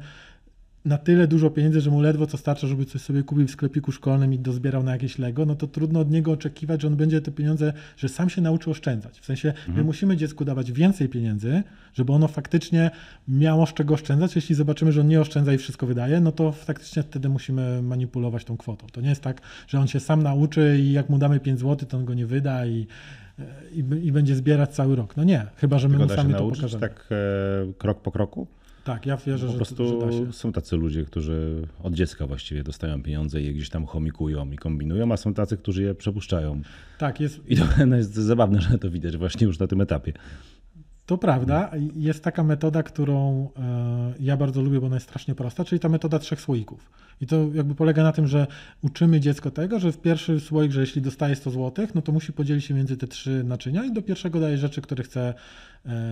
[0.85, 3.93] na tyle dużo pieniędzy, że mu ledwo co starcza, żeby coś sobie kupił w sklepiku
[3.93, 7.21] szkolnym i dozbierał na jakieś Lego, no to trudno od niego oczekiwać, że on będzie
[7.21, 9.21] te pieniądze, że sam się nauczy oszczędzać.
[9.21, 11.63] W sensie my musimy dziecku dawać więcej pieniędzy,
[11.95, 12.91] żeby ono faktycznie
[13.29, 14.37] miało z czego oszczędzać.
[14.37, 18.45] Jeśli zobaczymy, że on nie oszczędza i wszystko wydaje, no to faktycznie wtedy musimy manipulować
[18.45, 18.87] tą kwotą.
[18.93, 21.89] To nie jest tak, że on się sam nauczy i jak mu damy 5 zł,
[21.89, 22.87] to on go nie wyda i,
[23.73, 25.17] i, i będzie zbierać cały rok.
[25.17, 26.81] No nie, chyba, że my Tylko mu sami to pokażemy.
[26.81, 28.47] tak e, krok po kroku?
[28.85, 33.03] Tak, ja wierzę, Po że, prostu że są tacy ludzie, którzy od dziecka właściwie dostają
[33.03, 36.63] pieniądze i je gdzieś tam chomikują i kombinują, a są tacy, którzy je przepuszczają.
[36.99, 40.13] Tak, jest, I to no, jest zabawne, że to widać właśnie już na tym etapie.
[41.07, 41.71] To prawda.
[41.95, 45.89] Jest taka metoda, którą e, ja bardzo lubię, bo ona jest strasznie prosta, czyli ta
[45.89, 46.91] metoda trzech słoików.
[47.21, 48.47] I to jakby polega na tym, że
[48.83, 52.33] uczymy dziecko tego, że w pierwszy słoik, że jeśli dostaje 100 zł, no to musi
[52.33, 55.35] podzielić się między te trzy naczynia i do pierwszego daje rzeczy, które chce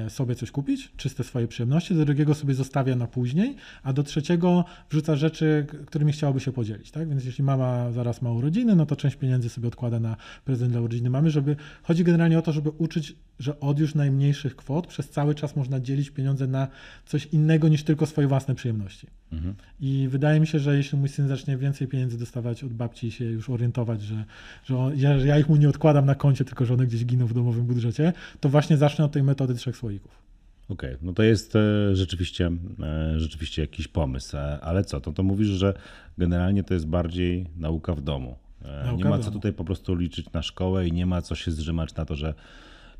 [0.08, 4.64] sobie coś kupić, czyste swoje przyjemności, do drugiego sobie zostawia na później, a do trzeciego
[4.90, 6.90] wrzuca rzeczy, którymi chciałoby się podzielić.
[6.90, 7.08] Tak?
[7.08, 10.80] Więc jeśli mama zaraz ma urodziny, no to część pieniędzy sobie odkłada na prezent dla
[10.80, 15.08] urodziny mamy, żeby chodzi generalnie o to, żeby uczyć, że od już najmniejszych kwot przez
[15.10, 16.68] cały czas można dzielić pieniądze na
[17.06, 19.06] coś innego niż tylko swoje własne przyjemności.
[19.32, 19.54] Mhm.
[19.80, 23.10] I wydaje mi się, że jeśli mój syn zacznie więcej pieniędzy dostawać od babci i
[23.10, 24.24] się już orientować, że,
[24.64, 27.04] że, on, ja, że ja ich mu nie odkładam na koncie, tylko że one gdzieś
[27.04, 30.28] giną w domowym budżecie, to właśnie zacznę od tej metody trzech słoików.
[30.68, 32.50] Okej, no to jest e, rzeczywiście,
[32.82, 34.36] e, rzeczywiście jakiś pomysł.
[34.36, 35.74] E, Ale co, to, to mówisz, że
[36.18, 38.36] generalnie to jest bardziej nauka w domu.
[38.84, 41.50] Nauka Nie ma co tutaj po prostu liczyć na szkołę i nie ma co się
[41.50, 42.34] zrzymać na to, że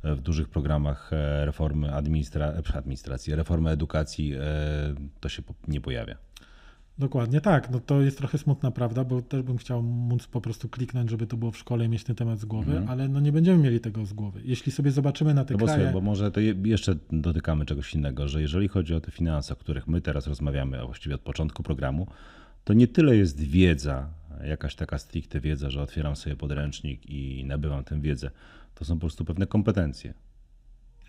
[0.05, 4.41] w dużych programach e, reformy administra e, administracji, reformy edukacji e,
[5.21, 6.17] to się nie pojawia.
[6.99, 7.71] Dokładnie tak.
[7.71, 11.27] No to jest trochę smutna prawda, bo też bym chciał móc po prostu kliknąć, żeby
[11.27, 13.81] to było w szkole i mieć ten temat z głowy, ale no nie będziemy mieli
[13.81, 14.41] tego z głowy.
[14.45, 15.81] Jeśli sobie zobaczymy na te No bo, kraje...
[15.81, 19.53] słuchaj, bo może to je- jeszcze dotykamy czegoś innego, że jeżeli chodzi o te finanse,
[19.53, 22.07] o których my teraz rozmawiamy, a właściwie od początku programu,
[22.65, 24.09] to nie tyle jest wiedza,
[24.45, 28.31] jakaś taka stricte wiedza, że otwieram sobie podręcznik i nabywam tę wiedzę.
[28.79, 30.15] To są po prostu pewne kompetencje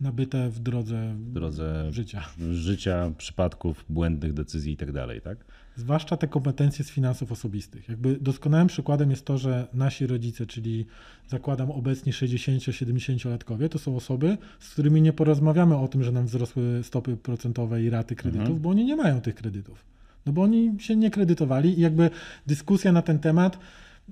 [0.01, 2.23] nabyte w drodze w drodze życia.
[2.51, 5.45] życia, przypadków, błędnych decyzji i tak dalej, tak?
[5.75, 7.89] Zwłaszcza te kompetencje z finansów osobistych.
[7.89, 10.85] Jakby doskonałym przykładem jest to, że nasi rodzice, czyli
[11.27, 16.79] zakładam obecni 60-70-latkowie, to są osoby, z którymi nie porozmawiamy o tym, że nam wzrosły
[16.83, 18.61] stopy procentowe i raty kredytów, Mhm.
[18.61, 19.85] bo oni nie mają tych kredytów.
[20.25, 22.09] No bo oni się nie kredytowali i jakby
[22.47, 23.59] dyskusja na ten temat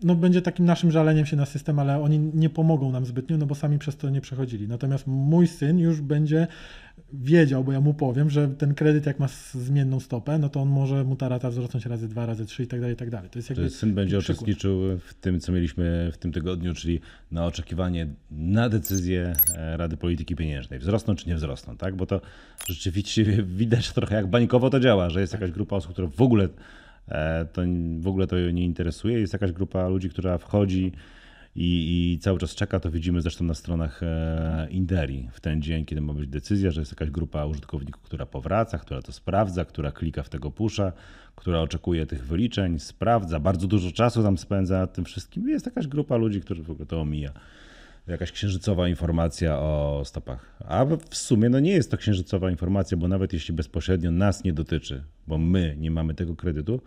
[0.03, 3.45] no, będzie takim naszym żaleniem się na system, ale oni nie pomogą nam zbytnio, no
[3.45, 4.67] bo sami przez to nie przechodzili.
[4.67, 6.47] Natomiast mój syn już będzie
[7.13, 10.69] wiedział, bo ja mu powiem, że ten kredyt jak ma zmienną stopę, no to on
[10.69, 13.29] może mu ta rata wzrosnąć razy dwa, razy trzy i tak dalej, i tak dalej.
[13.29, 14.37] To jest jakby Syn będzie przykład.
[14.37, 16.99] uczestniczył w tym, co mieliśmy w tym tygodniu, czyli
[17.31, 20.79] na oczekiwanie na decyzję e, Rady Polityki Pieniężnej.
[20.79, 21.95] Wzrosną czy nie wzrosną, tak?
[21.95, 22.21] Bo to
[22.67, 26.49] rzeczywiście widać trochę jak bańkowo to działa, że jest jakaś grupa osób, które w ogóle
[27.53, 27.61] to
[27.99, 29.19] w ogóle to nie interesuje.
[29.19, 30.91] Jest jakaś grupa ludzi, która wchodzi
[31.55, 32.79] i, i, cały czas czeka.
[32.79, 36.81] To widzimy zresztą na stronach e, Inderi w ten dzień, kiedy ma być decyzja, że
[36.81, 40.91] jest jakaś grupa użytkowników, która powraca, która to sprawdza, która klika w tego pusza,
[41.35, 45.49] która oczekuje tych wyliczeń, sprawdza, bardzo dużo czasu tam spędza nad tym wszystkim.
[45.49, 47.31] Jest jakaś grupa ludzi, którzy w ogóle to omija.
[48.07, 50.57] Jakaś księżycowa informacja o stopach.
[50.67, 54.53] A w sumie no nie jest to księżycowa informacja, bo nawet jeśli bezpośrednio nas nie
[54.53, 56.81] dotyczy, bo my nie mamy tego kredytu,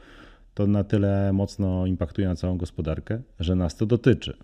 [0.54, 4.36] to na tyle mocno impaktuje na całą gospodarkę, że nas to dotyczy.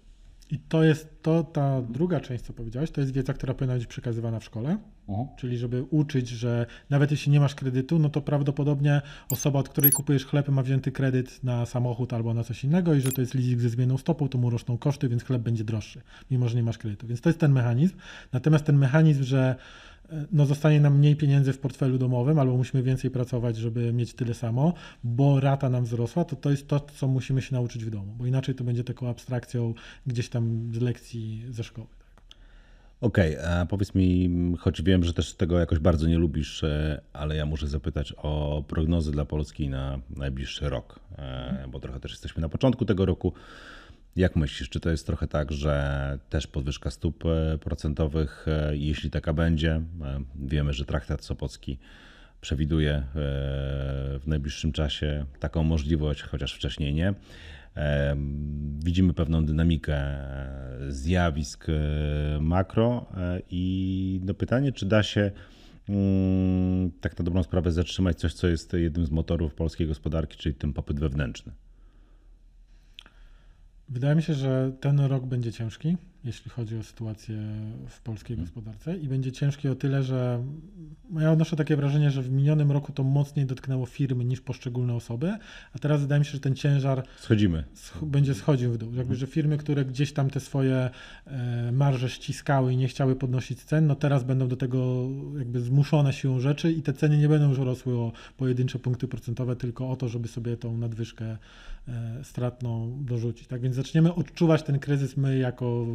[0.51, 3.87] I to jest to, ta druga część, co powiedziałeś, to jest wiedza, która powinna być
[3.87, 4.79] przekazywana w szkole.
[5.09, 5.27] Uh-huh.
[5.37, 9.93] Czyli żeby uczyć, że nawet jeśli nie masz kredytu, no to prawdopodobnie osoba, od której
[9.93, 13.35] kupujesz chleb, ma wzięty kredyt na samochód albo na coś innego i że to jest
[13.35, 16.63] leasing ze zmienną stopą, to mu rosną koszty, więc chleb będzie droższy, mimo że nie
[16.63, 17.07] masz kredytu.
[17.07, 17.95] Więc to jest ten mechanizm.
[18.33, 19.57] Natomiast ten mechanizm, że
[20.33, 24.35] no zostanie nam mniej pieniędzy w portfelu domowym, albo musimy więcej pracować, żeby mieć tyle
[24.35, 24.73] samo,
[25.05, 28.27] bo rata nam wzrosła, to to jest to, co musimy się nauczyć w domu, bo
[28.27, 29.75] inaczej to będzie taką abstrakcją
[30.07, 31.96] gdzieś tam z lekcji ze szkoły.
[33.01, 37.01] Okej, okay, a powiedz mi, choć wiem, że też tego jakoś bardzo nie lubisz, e,
[37.13, 42.11] ale ja muszę zapytać o prognozy dla Polski na najbliższy rok, e, bo trochę też
[42.11, 43.33] jesteśmy na początku tego roku.
[44.17, 49.33] Jak myślisz, czy to jest trochę tak, że też podwyżka stóp e, procentowych, jeśli taka
[49.33, 49.83] będzie?
[50.35, 51.79] Wiemy, że traktat Sopocki
[52.41, 53.03] przewiduje
[54.21, 57.15] w najbliższym czasie taką możliwość, chociaż wcześniej nie.
[58.85, 60.19] Widzimy pewną dynamikę
[60.89, 61.67] zjawisk
[62.41, 63.07] makro
[63.51, 65.31] i no pytanie, czy da się
[65.89, 70.55] mm, tak na dobrą sprawę zatrzymać coś, co jest jednym z motorów polskiej gospodarki, czyli
[70.55, 71.53] ten popyt wewnętrzny.
[73.89, 75.97] Wydaje mi się, że ten rok będzie ciężki,
[76.27, 77.37] jeśli chodzi o sytuację
[77.89, 78.47] w polskiej hmm.
[78.47, 80.45] gospodarce i będzie ciężki o tyle, że
[81.19, 85.37] ja odnoszę takie wrażenie, że w minionym roku to mocniej dotknęło firmy niż poszczególne osoby,
[85.73, 87.65] a teraz wydaje mi się, że ten ciężar Schodzimy.
[87.75, 88.95] Sch będzie schodził w dół.
[88.95, 90.91] Jakby, że firmy, które gdzieś tam te swoje
[91.27, 95.09] e, marże ściskały i nie chciały podnosić cen, no teraz będą do tego
[95.39, 99.57] jakby zmuszone siłą rzeczy i te ceny nie będą już rosły o pojedyncze punkty procentowe,
[99.57, 101.37] tylko o to, żeby sobie tą nadwyżkę
[102.23, 103.47] stratną dorzucić.
[103.47, 105.87] Tak więc zaczniemy odczuwać ten kryzys my jako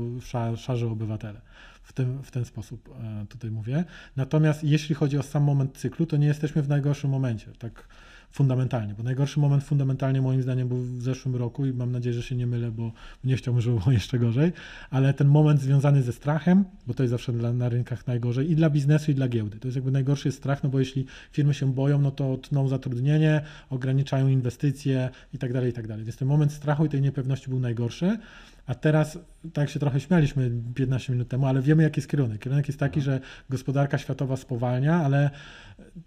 [0.57, 1.41] szarzy obywatele.
[1.83, 3.83] W ten, w ten sposób e, tutaj mówię.
[4.15, 7.47] Natomiast jeśli chodzi o sam moment cyklu, to nie jesteśmy w najgorszym momencie.
[7.59, 7.87] Tak
[8.31, 12.23] fundamentalnie, bo najgorszy moment fundamentalnie moim zdaniem był w zeszłym roku i mam nadzieję, że
[12.23, 12.91] się nie mylę, bo
[13.23, 14.51] nie chciałbym, żeby było jeszcze gorzej,
[14.89, 18.55] ale ten moment związany ze strachem, bo to jest zawsze dla, na rynkach najgorzej i
[18.55, 19.59] dla biznesu i dla giełdy.
[19.59, 23.41] To jest jakby najgorszy strach, no bo jeśli firmy się boją, no to tną zatrudnienie,
[23.69, 26.05] ograniczają inwestycje i tak dalej, i tak dalej.
[26.05, 28.17] Więc ten moment strachu i tej niepewności był najgorszy.
[28.65, 29.19] A teraz,
[29.53, 32.39] tak się trochę śmialiśmy 15 minut temu, ale wiemy, jaki jest kierunek.
[32.39, 33.05] Kierunek jest taki, no.
[33.05, 33.19] że
[33.49, 35.29] gospodarka światowa spowalnia, ale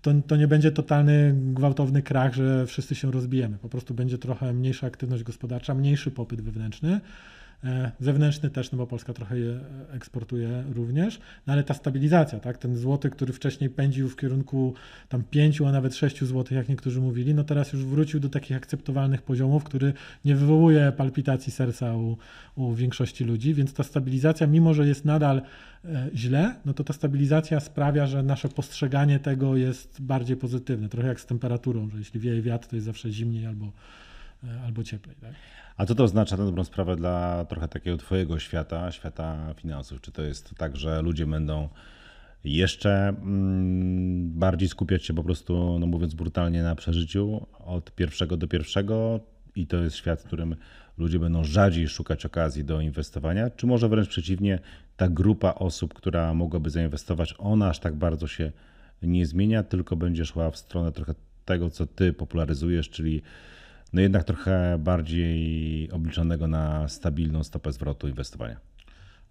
[0.02, 3.58] to, to nie będzie totalny, gwałtowny krach, że wszyscy się rozbijemy.
[3.58, 7.00] Po prostu będzie trochę mniejsza aktywność gospodarcza, mniejszy popyt wewnętrzny.
[7.64, 9.60] E, zewnętrzny też, no bo Polska trochę je
[9.92, 14.74] eksportuje również, no ale ta stabilizacja, tak, ten złoty, który wcześniej pędził w kierunku
[15.08, 18.56] tam 5, a nawet 6 złotych, jak niektórzy mówili, no teraz już wrócił do takich
[18.56, 19.92] akceptowalnych poziomów, który
[20.24, 22.16] nie wywołuje palpitacji serca u,
[22.56, 25.42] u większości ludzi, więc ta stabilizacja, mimo że jest nadal
[25.84, 31.08] e, źle, no to ta stabilizacja sprawia, że nasze postrzeganie tego jest bardziej pozytywne, trochę
[31.08, 33.72] jak z temperaturą, że jeśli wieje wiatr, to jest zawsze zimniej albo,
[34.64, 35.16] albo cieplej.
[35.16, 35.34] Tak?
[35.76, 40.00] A co to oznacza na dobrą sprawę dla trochę takiego twojego świata, świata finansów?
[40.00, 41.68] Czy to jest tak, że ludzie będą
[42.44, 48.48] jeszcze mm, bardziej skupiać się po prostu, no mówiąc brutalnie, na przeżyciu od pierwszego do
[48.48, 49.20] pierwszego
[49.56, 50.56] i to jest świat, w którym
[50.98, 54.58] ludzie będą rzadziej szukać okazji do inwestowania, czy może wręcz przeciwnie,
[54.96, 58.52] ta grupa osób, która mogłaby zainwestować, ona aż tak bardzo się
[59.02, 61.14] nie zmienia, tylko będzie szła w stronę trochę
[61.44, 63.22] tego, co ty popularyzujesz, czyli
[63.94, 68.56] no jednak trochę bardziej obliczonego na stabilną stopę zwrotu inwestowania.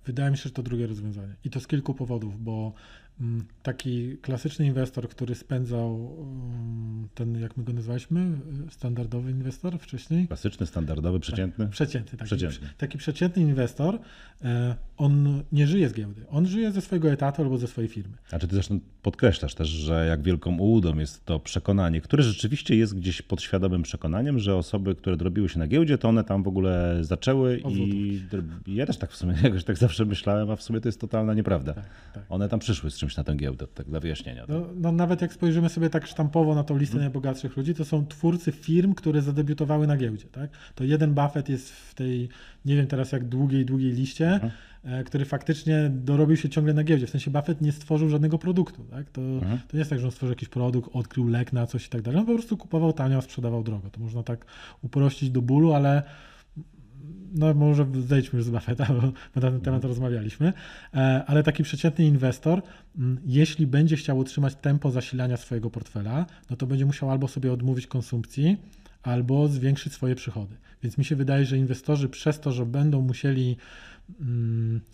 [0.05, 1.35] Wydaje mi się, że to drugie rozwiązanie.
[1.43, 2.73] I to z kilku powodów, bo
[3.63, 8.37] taki klasyczny inwestor, który spędzał mm, ten, jak my go nazwaliśmy,
[8.69, 10.27] standardowy inwestor wcześniej.
[10.27, 11.65] Klasyczny, standardowy, przeciętny?
[11.65, 12.69] Tak, przeciętny, taki, przeciętny.
[12.77, 13.99] Taki przeciętny inwestor,
[14.43, 18.17] e, on nie żyje z giełdy, on żyje ze swojego etatu albo ze swojej firmy.
[18.31, 22.75] A czy ty zresztą podkreślasz też, że jak wielką ułudą jest to przekonanie, które rzeczywiście
[22.75, 26.47] jest gdzieś podświadomym przekonaniem, że osoby, które drobiły się na giełdzie, to one tam w
[26.47, 28.21] ogóle zaczęły i
[28.67, 31.33] ja też tak w sumie jakoś tak zawsze myślałem, a w sumie to jest totalna
[31.33, 31.73] nieprawda.
[31.73, 32.23] Tak, tak.
[32.29, 34.45] One tam przyszły z czymś na tę giełdę, tak dla wyjaśnienia.
[34.47, 37.05] No, no, nawet jak spojrzymy sobie tak sztampowo na tą listę hmm.
[37.05, 40.25] najbogatszych ludzi, to są twórcy firm, które zadebiutowały na giełdzie.
[40.31, 40.49] Tak?
[40.75, 42.29] To jeden Buffett jest w tej,
[42.65, 44.51] nie wiem teraz jak długiej, długiej liście, hmm
[45.05, 47.07] który faktycznie dorobił się ciągle na giełdzie.
[47.07, 48.83] W sensie Buffett nie stworzył żadnego produktu.
[48.91, 49.09] Tak?
[49.09, 49.59] To, mhm.
[49.67, 52.01] to nie jest tak, że on stworzył jakiś produkt, odkrył lek na coś i tak
[52.01, 52.19] dalej.
[52.19, 53.89] On po prostu kupował tanio, a sprzedawał drogo.
[53.89, 54.45] To można tak
[54.81, 56.03] uprościć do bólu, ale
[57.33, 59.01] no może zejdźmy już z Buffetta, bo,
[59.35, 59.81] na ten temat mhm.
[59.81, 60.53] rozmawialiśmy,
[60.93, 62.61] e, ale taki przeciętny inwestor,
[62.97, 67.53] mm, jeśli będzie chciał utrzymać tempo zasilania swojego portfela, no to będzie musiał albo sobie
[67.53, 68.57] odmówić konsumpcji,
[69.03, 70.55] albo zwiększyć swoje przychody.
[70.83, 73.57] Więc mi się wydaje, że inwestorzy przez to, że będą musieli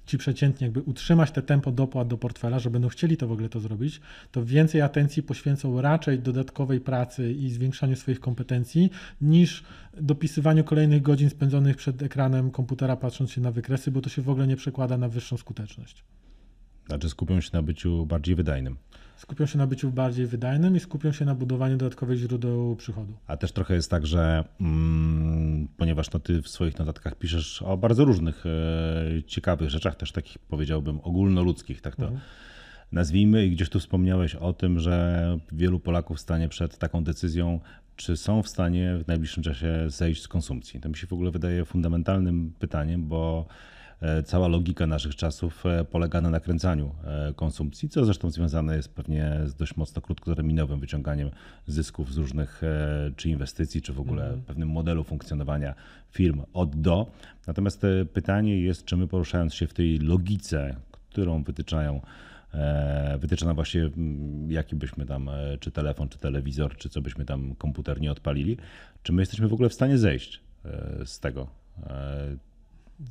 [0.05, 3.49] ci przeciętnie jakby utrzymać te tempo dopłat do portfela, że będą chcieli to w ogóle
[3.49, 4.01] to zrobić,
[4.31, 8.89] to więcej atencji poświęcą raczej dodatkowej pracy i zwiększaniu swoich kompetencji
[9.21, 9.63] niż
[10.01, 14.29] dopisywaniu kolejnych godzin spędzonych przed ekranem komputera patrząc się na wykresy, bo to się w
[14.29, 16.03] ogóle nie przekłada na wyższą skuteczność.
[16.87, 18.75] Znaczy skupią się na byciu bardziej wydajnym
[19.19, 23.13] skupią się na byciu bardziej wydajnym i skupią się na budowaniu dodatkowych źródeł przychodu.
[23.27, 27.77] A też trochę jest tak, że mm, ponieważ no ty w swoich notatkach piszesz o
[27.77, 32.21] bardzo różnych e, ciekawych rzeczach, też takich powiedziałbym ogólnoludzkich, tak to mhm.
[32.91, 37.59] nazwijmy, i gdzieś tu wspomniałeś o tym, że wielu Polaków stanie przed taką decyzją,
[37.95, 40.79] czy są w stanie w najbliższym czasie zejść z konsumpcji.
[40.79, 43.45] To mi się w ogóle wydaje fundamentalnym pytaniem, bo
[44.25, 49.39] cała logika naszych czasów e, polega na nakręcaniu e, konsumpcji, co zresztą związane jest pewnie
[49.45, 51.29] z dość mocno krótkoterminowym wyciąganiem
[51.67, 52.61] zysków z różnych
[53.15, 54.41] czy inwestycji, czy w ogóle mhm.
[54.41, 55.75] pewnym modelu funkcjonowania
[56.11, 57.11] firm od do.
[57.47, 60.75] Natomiast pytanie jest, czy my poruszając się w tej logice,
[61.09, 62.01] którą wytyczają
[63.19, 63.89] wytyczona właśnie
[64.47, 65.29] jaki byśmy tam,
[65.59, 68.57] czy telefon, czy telewizor, czy co byśmy tam komputer nie odpalili,
[69.03, 70.41] czy my jesteśmy w ogóle w stanie zejść
[71.05, 71.47] z tego.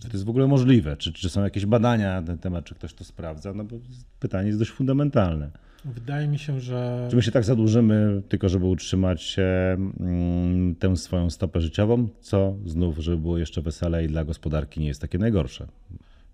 [0.01, 0.97] Czy to jest w ogóle możliwe?
[0.97, 3.55] Czy, czy są jakieś badania na ten temat, czy ktoś to sprawdza?
[3.55, 3.77] No bo
[4.21, 5.51] pytanie jest dość fundamentalne.
[5.85, 7.07] Wydaje mi się, że.
[7.11, 12.99] Czy my się tak zadłużymy, tylko żeby utrzymać mm, tę swoją stopę życiową, co znów,
[12.99, 15.67] żeby było jeszcze weselej dla gospodarki, nie jest takie najgorsze.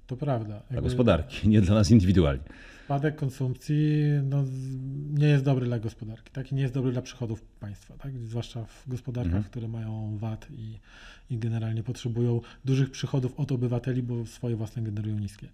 [0.07, 0.49] To prawda.
[0.49, 0.83] Dla Jakby...
[0.83, 2.43] gospodarki, nie dla nas indywidualnie.
[2.85, 4.45] Spadek konsumpcji no,
[5.11, 6.53] nie jest dobry dla gospodarki, tak?
[6.53, 8.13] I nie jest dobry dla przychodów państwa, tak?
[8.19, 9.51] Zwłaszcza w gospodarkach, mhm.
[9.51, 10.79] które mają VAT i,
[11.31, 15.49] i generalnie potrzebują dużych przychodów od obywateli, bo swoje własne generują niskie.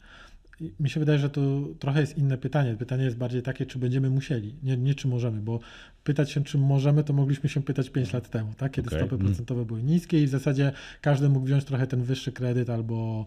[0.80, 1.40] Mi się wydaje, że to
[1.78, 2.76] trochę jest inne pytanie.
[2.76, 5.60] Pytanie jest bardziej takie, czy będziemy musieli, nie, nie czy możemy, bo
[6.04, 8.72] pytać się, czy możemy, to mogliśmy się pytać 5 lat temu, tak?
[8.72, 8.98] kiedy okay.
[8.98, 9.28] stopy mhm.
[9.28, 13.26] procentowe były niskie i w zasadzie każdy mógł wziąć trochę ten wyższy kredyt albo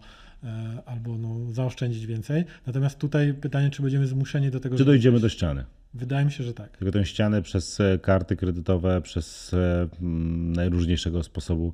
[0.86, 2.44] albo no, zaoszczędzić więcej.
[2.66, 4.76] Natomiast tutaj pytanie, czy będziemy zmuszeni do tego.
[4.76, 5.64] Czy dojdziemy do ściany?
[5.94, 6.76] Wydaje mi się, że tak.
[6.76, 11.72] Tylko tę ścianę przez e, karty kredytowe, przez e, najróżniejszego sposobu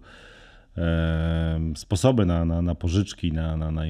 [1.77, 3.83] sposoby na, na, na pożyczki, na, na, na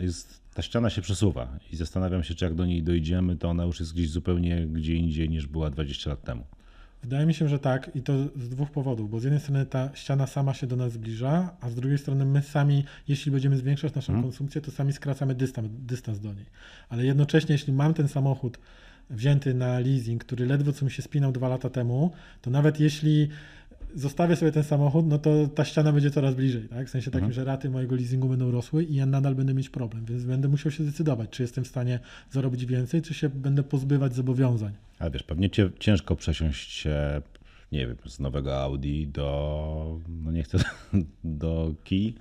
[0.00, 3.64] jest, ta ściana się przesuwa i zastanawiam się, czy jak do niej dojdziemy, to ona
[3.64, 6.44] już jest gdzieś zupełnie gdzie indziej niż była 20 lat temu.
[7.04, 9.90] Wydaje mi się, że tak i to z dwóch powodów, bo z jednej strony ta
[9.94, 13.94] ściana sama się do nas zbliża, a z drugiej strony my sami, jeśli będziemy zwiększać
[13.94, 14.22] naszą hmm.
[14.22, 16.46] konsumpcję, to sami skracamy dystans, dystans do niej.
[16.88, 18.58] Ale jednocześnie, jeśli mam ten samochód
[19.10, 22.10] wzięty na leasing, który ledwo co mi się spinał dwa lata temu,
[22.42, 23.28] to nawet jeśli
[23.94, 26.86] zostawię sobie ten samochód, no to ta ściana będzie coraz bliżej, tak?
[26.86, 27.32] W sensie takim, mhm.
[27.32, 30.72] że raty mojego leasingu będą rosły i ja nadal będę mieć problem, więc będę musiał
[30.72, 31.98] się zdecydować, czy jestem w stanie
[32.30, 34.72] zarobić więcej, czy się będę pozbywać zobowiązań.
[34.98, 37.22] Ale wiesz, pewnie ciężko przesiąść się,
[37.72, 40.58] nie wiem, z nowego Audi do, no nie chcę,
[41.24, 42.14] do Key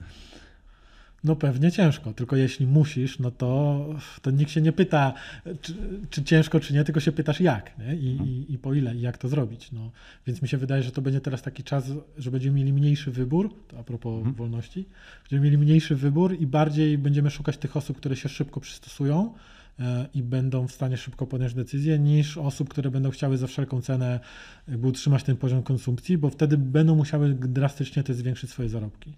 [1.23, 3.85] no pewnie ciężko, tylko jeśli musisz, no to,
[4.21, 5.13] to nikt się nie pyta,
[5.61, 5.75] czy,
[6.09, 7.95] czy ciężko, czy nie, tylko się pytasz jak nie?
[7.95, 9.71] I, i, i, po ile i jak to zrobić.
[9.71, 9.91] No.
[10.27, 13.55] Więc mi się wydaje, że to będzie teraz taki czas, że będziemy mieli mniejszy wybór,
[13.67, 14.35] to a propos mhm.
[14.35, 14.85] wolności,
[15.23, 19.33] będziemy mieli mniejszy wybór i bardziej będziemy szukać tych osób, które się szybko przystosują
[19.79, 23.81] e, i będą w stanie szybko podjąć decyzję, niż osób, które będą chciały za wszelką
[23.81, 24.19] cenę
[24.67, 29.13] jakby utrzymać ten poziom konsumpcji, bo wtedy będą musiały drastycznie też zwiększyć swoje zarobki.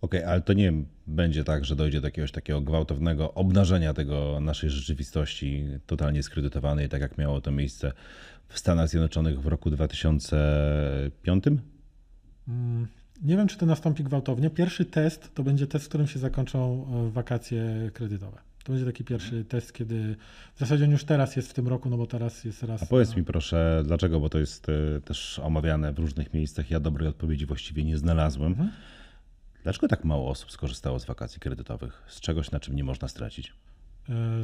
[0.00, 0.72] Okej, okay, ale to nie
[1.06, 7.00] będzie tak, że dojdzie do jakiegoś takiego gwałtownego obnażenia tego naszej rzeczywistości totalnie skredytowanej, tak
[7.00, 7.92] jak miało to miejsce
[8.48, 11.44] w Stanach Zjednoczonych w roku 2005?
[12.48, 12.86] Mm,
[13.22, 14.50] nie wiem, czy to nastąpi gwałtownie.
[14.50, 18.38] Pierwszy test to będzie test, w którym się zakończą e, wakacje kredytowe.
[18.64, 20.16] To będzie taki pierwszy test, kiedy
[20.54, 22.82] w zasadzie on już teraz jest w tym roku, no bo teraz jest raz.
[22.82, 26.70] A powiedz na- mi proszę, dlaczego, bo to jest e, też omawiane w różnych miejscach,
[26.70, 28.52] ja dobrej odpowiedzi właściwie nie znalazłem.
[28.52, 28.70] Mhm.
[29.62, 32.02] Dlaczego tak mało osób skorzystało z wakacji kredytowych?
[32.08, 33.52] Z czegoś, na czym nie można stracić?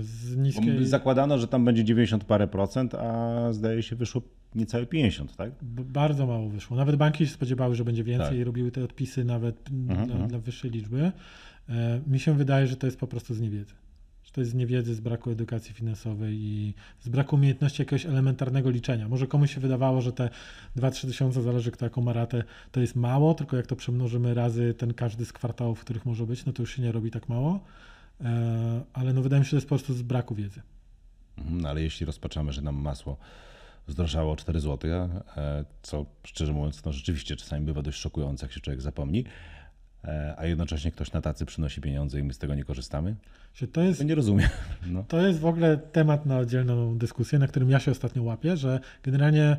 [0.00, 0.86] z niskiej.
[0.86, 4.22] zakładano, że tam będzie 90 parę procent, a zdaje się wyszło
[4.54, 5.50] niecałe 50, tak?
[5.62, 6.76] B- Bardzo mało wyszło.
[6.76, 8.38] Nawet banki się spodziewały, że będzie więcej Tak.
[8.38, 10.28] i robiły te odpisy nawet Mhm, dla, mhm.
[10.28, 11.12] dla wyższej liczby.
[11.68, 13.74] E, Mi się wydaje, że to jest po prostu z niewiedzy.
[14.37, 19.09] To jest z niewiedzy, z braku edukacji finansowej i z braku umiejętności jakiegoś elementarnego liczenia.
[19.09, 20.30] Może komuś się wydawało, że te
[20.76, 24.74] 2-3 tysiące, zależy kto jaką ma ratę, to jest mało, tylko jak to przemnożymy razy
[24.74, 27.28] ten każdy z kwartałów, w których może być, no to już się nie robi tak
[27.28, 27.61] mało.
[28.20, 30.62] E, Ale no wydaje mi się, że to jest po prostu z braku wiedzy.
[31.39, 33.16] Mhm, No ale jeśli rozpaczamy, że nam masło
[33.89, 38.53] zdrożało o 4 zł, e, co szczerze mówiąc, no rzeczywiście czasami bywa dość szokujące, jak
[38.53, 39.24] się człowiek zapomni,
[40.36, 43.14] a jednocześnie ktoś na tacy przynosi pieniądze i my z tego nie korzystamy,
[43.72, 44.48] to jest nie rozumiem.
[44.86, 45.04] No.
[45.09, 48.80] To jest w ogóle temat na oddzielną dyskusję, na którym ja się ostatnio łapię, że
[49.02, 49.57] generalnie,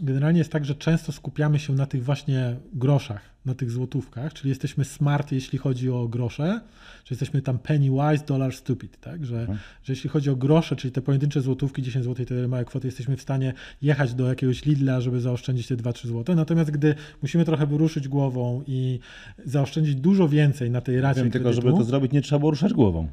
[0.00, 4.48] generalnie jest tak, że często skupiamy się na tych właśnie groszach, na tych złotówkach, czyli
[4.48, 6.60] jesteśmy smart, jeśli chodzi o grosze,
[7.04, 9.26] że jesteśmy tam penny wise, dollar stupid, tak?
[9.26, 9.46] Że,
[9.82, 12.88] że jeśli chodzi o grosze, czyli te pojedyncze złotówki, 10 zł i te małe kwoty,
[12.88, 16.36] jesteśmy w stanie jechać do jakiegoś Lidla, żeby zaoszczędzić te 2-3 zł.
[16.36, 18.98] Natomiast gdy musimy trochę ruszyć głową i
[19.44, 22.50] zaoszczędzić dużo więcej na tej racie Wiem tylko, kredytu, żeby to zrobić, nie trzeba było
[22.50, 23.08] ruszać głową.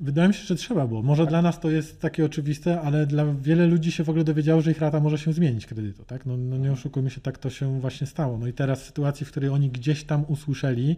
[0.00, 1.02] Wydaje mi się, że trzeba było.
[1.02, 4.60] Może dla nas to jest takie oczywiste, ale dla wiele ludzi się w ogóle dowiedziało,
[4.60, 6.04] że ich rata może się zmienić kredytu.
[6.04, 6.26] Tak?
[6.26, 8.38] No, no nie oszukujmy się, tak to się właśnie stało.
[8.38, 10.96] No i teraz w sytuacji, w której oni gdzieś tam usłyszeli,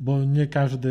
[0.00, 0.90] bo nie każdy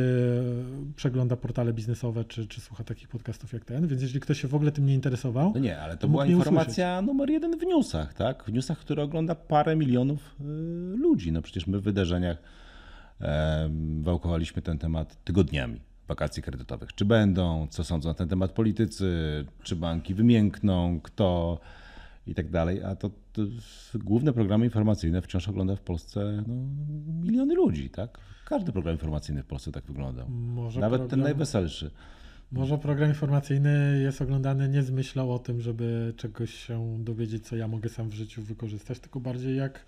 [0.96, 4.56] przegląda portale biznesowe czy, czy słucha takich podcastów jak ten, więc jeżeli ktoś się w
[4.56, 8.14] ogóle tym nie interesował, No nie, ale to To była informacja numer jeden w newsach,
[8.14, 8.44] tak?
[8.44, 10.44] W newsach, które ogląda parę milionów y,
[10.98, 11.32] ludzi.
[11.32, 12.38] No przecież my w wydarzeniach
[14.02, 16.96] wałkowaliśmy ten temat tygodniami wakacji kredytowych.
[16.96, 19.08] Czy będą, co sądzą na ten temat politycy,
[19.64, 21.60] czy banki wymiękną, kto
[22.28, 22.84] i tak dalej.
[22.84, 23.42] A to, to
[23.96, 26.56] główne programy informacyjne wciąż ogląda w Polsce no,
[27.24, 28.18] miliony ludzi, tak?
[28.46, 30.30] Każdy program informacyjny w Polsce tak wyglądał.
[30.30, 31.92] może Nawet ten program, najweselszy.
[32.52, 37.56] może program informacyjny jest oglądany nie z myślą o tym, żeby czegoś się dowiedzieć, co
[37.56, 39.86] ja mogę sam w życiu wykorzystać, tylko bardziej jak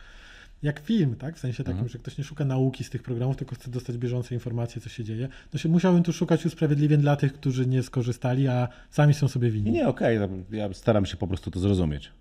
[0.64, 1.36] jak film, tak?
[1.36, 1.90] W sensie takim, Mhm.
[1.90, 5.04] że ktoś nie szuka nauki z tych programów, tylko chce dostać bieżące informacje, co się
[5.04, 5.30] dzieje.
[5.54, 9.52] No się musiałbym tu szukać usprawiedliwień dla tych, którzy nie skorzystali, a sami są sobie
[9.52, 9.72] winni.
[9.72, 12.12] Nie, nie, okej, no, ja staram się po prostu to zrozumieć,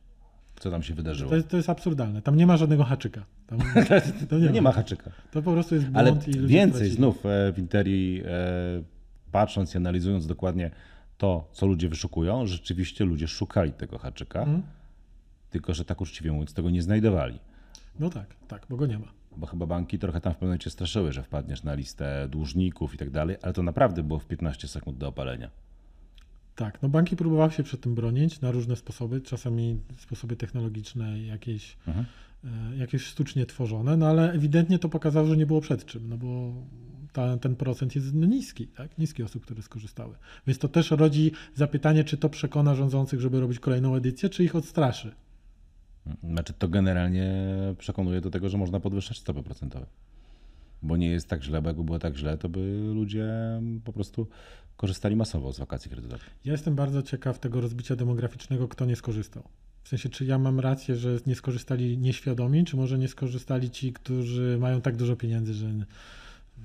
[0.61, 1.31] co tam się wydarzyło.
[1.31, 2.23] To jest, to jest absurdalne.
[2.23, 3.25] Tam nie ma żadnego haczyka.
[3.47, 3.59] Tam,
[4.31, 5.11] to No nie ma haczyka.
[5.31, 6.97] To po prostu jest Ale błąd i ludzie więcej tracili.
[6.97, 8.83] znów e, w Interi, e,
[9.33, 10.71] patrząc i analizując dokładnie
[11.19, 14.63] to, co ludzie wyszukują, rzeczywiście ludzie szukali tego haczyka, Mhm.
[15.51, 17.39] tylko że tak uczciwie mówiąc tego nie znajdowali.
[18.01, 19.07] No tak, tak, bo go nie ma.
[19.37, 22.99] Bo chyba banki trochę tam w pewnym momencie straszyły, że wpadniesz na listę dłużników i
[22.99, 25.51] tak dalej, ale to naprawdę było w 15 sekund do opalenia.
[26.57, 31.77] Tak, no banki próbowały się przed tym bronić na różne sposoby, czasami sposoby technologiczne, jakieś,
[31.87, 32.07] Mhm.
[32.45, 36.17] e, jakieś sztucznie tworzone, no ale ewidentnie to pokazało, że nie było przed czym, no
[36.17, 36.53] bo
[37.13, 38.99] ta, ten procent jest niski, tak?
[38.99, 40.15] Niski osób, które skorzystały.
[40.47, 44.57] Więc to też rodzi zapytanie, czy to przekona rządzących, żeby robić kolejną edycję, czy ich
[44.57, 45.15] odstraszy.
[46.25, 47.33] Znaczy to generalnie
[47.79, 49.87] przekonuje do tego, że można podwyższać stopy procentowe.
[50.83, 53.29] Bo nie jest tak źle, bo jakby było tak źle, to by ludzie
[53.85, 54.27] po prostu
[54.77, 56.31] korzystali masowo z wakacji kredytowych.
[56.45, 59.43] Ja jestem bardzo ciekaw tego rozbicia demograficznego, kto nie skorzystał.
[59.83, 63.93] W sensie, czy ja mam rację, że nie skorzystali nieświadomi, czy może nie skorzystali ci,
[63.93, 65.71] którzy mają tak dużo pieniędzy, że,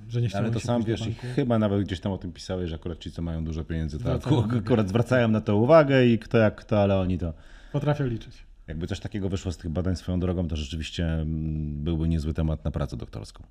[0.08, 2.70] że nie chcą Ale to sam wiesz, i chyba nawet gdzieś tam o tym pisałeś,
[2.70, 6.18] że akurat ci, co mają dużo pieniędzy, to Zwracają akurat zwracają na to uwagę i
[6.18, 7.32] kto jak kto, ale oni to...
[7.72, 8.49] Potrafią liczyć.
[8.70, 12.64] Jakby coś takiego wyszło z tych badań swoją drogą, to rzeczywiście mm, byłby niezły temat
[12.64, 13.44] na pracę doktorską.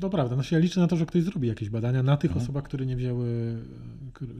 [0.00, 0.34] To prawda.
[0.34, 2.44] Znaczy ja liczę na to, że ktoś zrobi jakieś badania na tych Mhm.
[2.44, 3.56] osobach, które nie wzięły,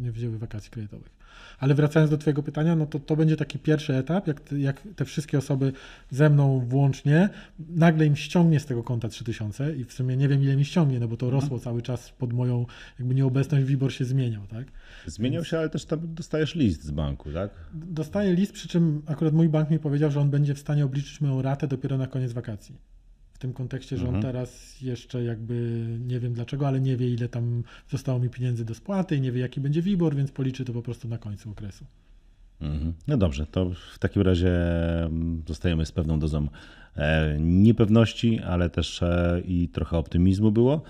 [0.01, 1.17] nie wzięły wakacji kredytowych.
[1.59, 4.83] Ale wracając do Twojego pytania, no to to będzie taki pierwszy etap, jak, te- jak
[4.97, 5.73] te wszystkie osoby
[6.11, 7.29] ze mną włącznie,
[7.69, 11.01] nagle im ściągnie z tego konta 3000 i w sumie nie wiem ile mi ściągnie,
[11.01, 11.43] no bo to Mhm.
[11.43, 12.67] rosło cały czas pod moją
[12.99, 14.67] jakby nieobecność, WIBOR się zmieniał, tak?
[15.07, 17.51] Zmieniał się, ale też tam dostajesz list z banku, tak?
[17.75, 21.21] Dostaję list, przy czym akurat mój bank mi powiedział, że on będzie w stanie obliczyć
[21.21, 22.75] moją ratę dopiero na koniec wakacji.
[23.37, 24.22] W tym kontekście, że on Mhm.
[24.22, 28.74] teraz jeszcze jakby nie wiem dlaczego, ale nie wie ile tam zostało mi pieniędzy do
[28.74, 31.84] spłaty i nie wie jaki będzie WIBOR, więc policzy to po prostu na końcu okresu.
[32.61, 32.93] Mhm.
[33.07, 34.51] No dobrze, to w takim razie
[35.05, 36.49] mm, zostajemy z pewną dozą
[36.97, 40.82] e, niepewności, ale też e, i trochę optymizmu było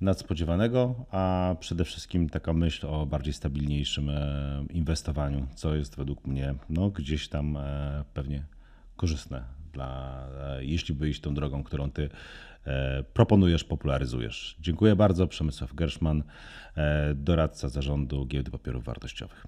[0.00, 6.54] nadspodziewanego, a przede wszystkim taka myśl o bardziej stabilniejszym e, inwestowaniu, co jest według mnie
[6.70, 7.58] no, gdzieś tam
[8.14, 8.44] pewnie
[8.96, 10.22] korzystne dla,
[10.58, 12.08] e, jeśli by iść tą drogą, którą ty
[13.14, 14.56] proponujesz, popularyzujesz.
[14.60, 15.26] Dziękuję bardzo.
[15.26, 16.22] Przemysław Gerszman,
[17.14, 19.46] doradca zarządu Giełdy Papierów Wartościowych.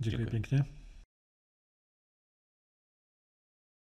[0.00, 0.42] Dziękuję, Dziękuję.
[0.42, 0.83] pięknie.